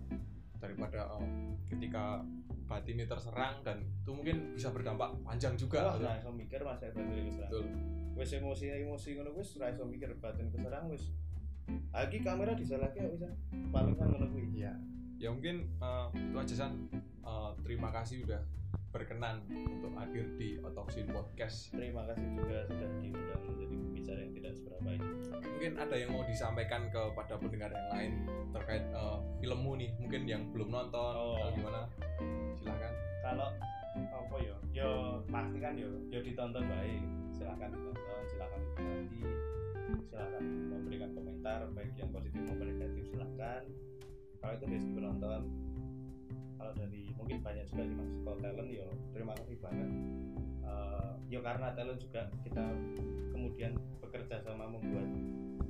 daripada 0.62 1.10
oh, 1.10 1.26
ketika 1.66 2.22
batin 2.70 3.02
ini 3.02 3.04
terserang 3.04 3.60
dan 3.66 3.82
itu 3.82 4.14
mungkin 4.14 4.54
bisa 4.54 4.70
berdampak 4.70 5.10
panjang 5.26 5.58
juga 5.58 5.90
wah 5.90 5.98
gitu. 5.98 6.06
nah 6.06 6.14
iso 6.16 6.30
mikir 6.30 6.60
mas 6.62 6.78
batin 6.78 7.04
keserang 7.10 7.50
betul. 7.50 7.64
Wis 8.12 8.30
emosi 8.32 8.64
emosi 8.70 9.08
ngono 9.18 9.30
ra 9.34 9.66
iso 9.74 9.84
mikir 9.84 10.08
batin 10.22 10.48
keserang 10.54 10.86
wis. 10.88 11.10
Lagi 11.92 12.18
kamera 12.22 12.54
disalahke 12.54 13.02
bisa? 13.12 13.28
Paling 13.74 13.98
kan 13.98 14.08
ngono 14.08 14.30
kuwi. 14.30 14.62
Ya 14.62 14.72
ya 15.18 15.28
mungkin 15.34 15.68
eh, 15.82 16.06
itu 16.16 16.36
aja 16.38 16.54
san. 16.54 16.72
Eh, 16.94 17.50
terima 17.66 17.90
kasih 17.90 18.24
udah 18.24 18.40
berkenan 18.92 19.40
untuk 19.48 19.88
hadir 19.96 20.28
di 20.36 20.60
otopsi 20.60 21.00
podcast. 21.08 21.72
Terima 21.72 22.04
kasih 22.12 22.28
juga 22.36 22.68
sudah 22.68 22.88
diundang 23.00 23.42
menjadi 23.48 23.74
pembicara 23.80 24.18
yang 24.20 24.32
tidak 24.36 24.52
seberapa 24.52 24.88
ini. 24.92 25.08
Mungkin 25.32 25.72
ada 25.80 25.94
yang 25.96 26.10
mau 26.12 26.24
disampaikan 26.28 26.82
kepada 26.92 27.34
pendengar 27.40 27.70
yang 27.72 27.88
lain 27.96 28.12
terkait 28.52 28.84
eh, 28.84 29.18
filmmu 29.40 29.72
nih 29.80 29.90
mungkin 29.96 30.22
yang 30.28 30.42
belum 30.52 30.68
nonton 30.68 31.12
Oh. 31.16 31.40
atau 31.40 31.50
gimana? 31.56 31.80
Silahkan 32.60 32.92
kalau 33.24 33.48
apa 33.96 34.36
yo 34.40 34.56
yo 34.72 34.90
pasti 35.28 35.56
kan 35.60 35.72
yo 35.76 35.88
yo 36.12 36.20
ditonton 36.20 36.64
baik. 36.68 37.02
Silakan 37.32 37.68
ditonton 37.72 38.22
silakan 38.28 38.60
dinikmati 38.76 39.20
silakan 40.08 40.44
memberikan 40.72 41.10
komentar 41.12 41.58
baik 41.72 41.92
yang 41.96 42.08
positif 42.12 42.40
maupun 42.44 42.66
negatif 42.68 43.04
silakan. 43.08 43.62
Kalau 44.42 44.52
itu 44.58 44.64
dari 44.68 44.86
penonton 44.92 45.40
kalau 46.62 46.78
dari 46.78 47.10
mungkin 47.18 47.42
banyak 47.42 47.66
juga 47.66 47.82
sih 47.90 47.96
mas. 47.98 48.10
Kalau 48.22 48.38
talent 48.38 48.70
yo 48.70 48.86
terima 49.10 49.34
kasih 49.34 49.58
banget 49.58 49.90
Eh, 50.62 51.10
yo 51.26 51.40
karena 51.42 51.74
talent 51.74 51.98
juga 51.98 52.30
kita 52.46 52.64
kemudian 53.34 53.74
bekerja 53.98 54.38
sama 54.46 54.70
membuat 54.70 55.10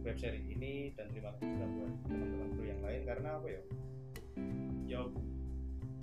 web 0.05 0.16
series 0.20 0.44
ini 0.52 0.92
dan 0.92 1.09
terima 1.09 1.33
kasih 1.35 1.48
juga 1.57 1.66
buat 1.72 1.92
teman-teman 2.07 2.48
kru 2.52 2.64
yang 2.68 2.83
lain. 2.85 3.02
Karena 3.09 3.28
apa 3.40 3.46
yo? 3.48 3.62
Yo 4.85 5.00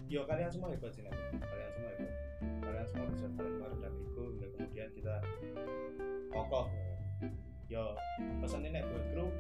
yo 0.10 0.22
kalian 0.26 0.50
semua 0.50 0.74
hebat 0.74 0.90
sih 0.90 1.06
kalian 1.06 1.70
semua 1.78 1.90
hebat. 1.94 2.12
Kalian 2.66 2.86
semua 2.90 3.06
bisa 3.14 3.28
saling 3.30 3.58
meredam 3.62 3.94
ego 3.94 4.24
hingga 4.34 4.48
kemudian 4.58 4.90
kita 4.98 5.16
kokoh. 6.34 6.66
Yo 7.70 7.94
pesan 8.42 8.66
ini 8.66 8.82
buat 8.82 9.06
grup 9.14 9.34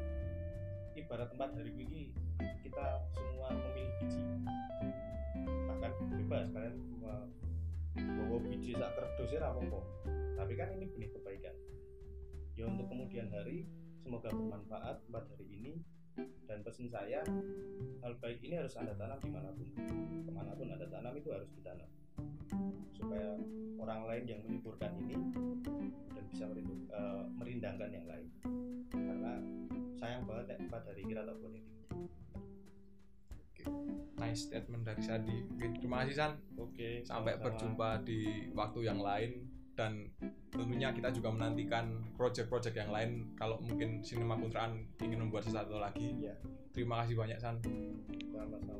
ibarat 0.93 1.27
tempat 1.33 1.57
dari 1.57 1.73
ini 1.73 2.13
kita 2.61 3.01
semua 3.17 3.49
memilih 3.49 3.91
biji 3.97 4.21
bahkan 5.45 5.91
bebas 6.15 6.47
kalian 6.51 6.75
bawa 7.99 8.37
biji 8.47 8.77
sak 8.77 8.91
kerdus 8.95 9.35
ya 9.35 9.49
apa 9.49 9.59
apa 9.59 9.79
tapi 10.39 10.55
kan 10.55 10.71
ini 10.71 10.87
benih 10.87 11.11
kebaikan. 11.11 11.55
Ya 12.55 12.63
untuk 12.71 12.87
kemudian 12.87 13.27
hari 13.27 13.67
semoga 13.99 14.31
bermanfaat 14.31 15.03
empat 15.11 15.23
hari 15.35 15.47
ini. 15.51 15.73
Dan 16.47 16.65
pesan 16.65 16.91
saya 16.91 17.23
hal 18.03 18.13
baik 18.19 18.43
ini 18.43 18.59
harus 18.59 18.75
anda 18.79 18.95
tanam 18.95 19.19
di 19.19 19.29
mana 19.31 19.51
pun. 19.51 19.67
Ke 20.25 20.31
mana 20.31 20.51
pun 20.55 20.67
anda 20.71 20.87
tanam 20.87 21.13
itu 21.15 21.29
harus 21.31 21.47
ditanam. 21.53 21.87
Supaya 22.95 23.35
orang 23.79 24.01
lain 24.07 24.25
yang 24.27 24.39
menyuburkan 24.47 24.91
ini 24.99 25.15
dan 26.11 26.23
bisa 26.27 26.43
merindu- 26.47 26.89
eh, 26.91 27.23
merindangkan 27.35 27.89
yang 27.91 28.07
lain. 28.07 28.27
Karena 28.91 29.31
sayang 29.99 30.23
banget 30.27 30.55
ya 30.55 30.57
empat 30.59 30.83
hari 30.87 31.03
kita 31.03 31.21
tak 31.23 31.37
boleh 31.39 31.63
tinggi 33.59 33.89
nice 34.19 34.51
statement 34.51 34.83
dari 34.83 35.01
Sadi. 35.01 35.37
Oke, 35.55 35.65
terima 35.79 36.03
kasih 36.03 36.15
San. 36.15 36.31
Oke 36.59 37.03
sampai 37.07 37.39
sama-sama. 37.39 37.43
berjumpa 37.47 37.89
di 38.03 38.19
waktu 38.51 38.79
yang 38.85 38.99
lain. 38.99 39.31
Dan 39.79 40.11
tentunya 40.51 40.91
kita 40.91 41.07
juga 41.15 41.31
menantikan 41.31 42.03
project-project 42.19 42.75
yang 42.75 42.91
lain 42.91 43.31
kalau 43.39 43.63
mungkin 43.63 44.03
Sinema 44.03 44.35
Kuntraan 44.35 44.91
ingin 44.99 45.23
membuat 45.23 45.47
sesuatu 45.47 45.79
lagi. 45.79 46.19
Iya. 46.19 46.35
terima 46.75 47.03
kasih 47.03 47.15
banyak 47.15 47.39
San. 47.39 47.63
Sama-sama 48.35 48.75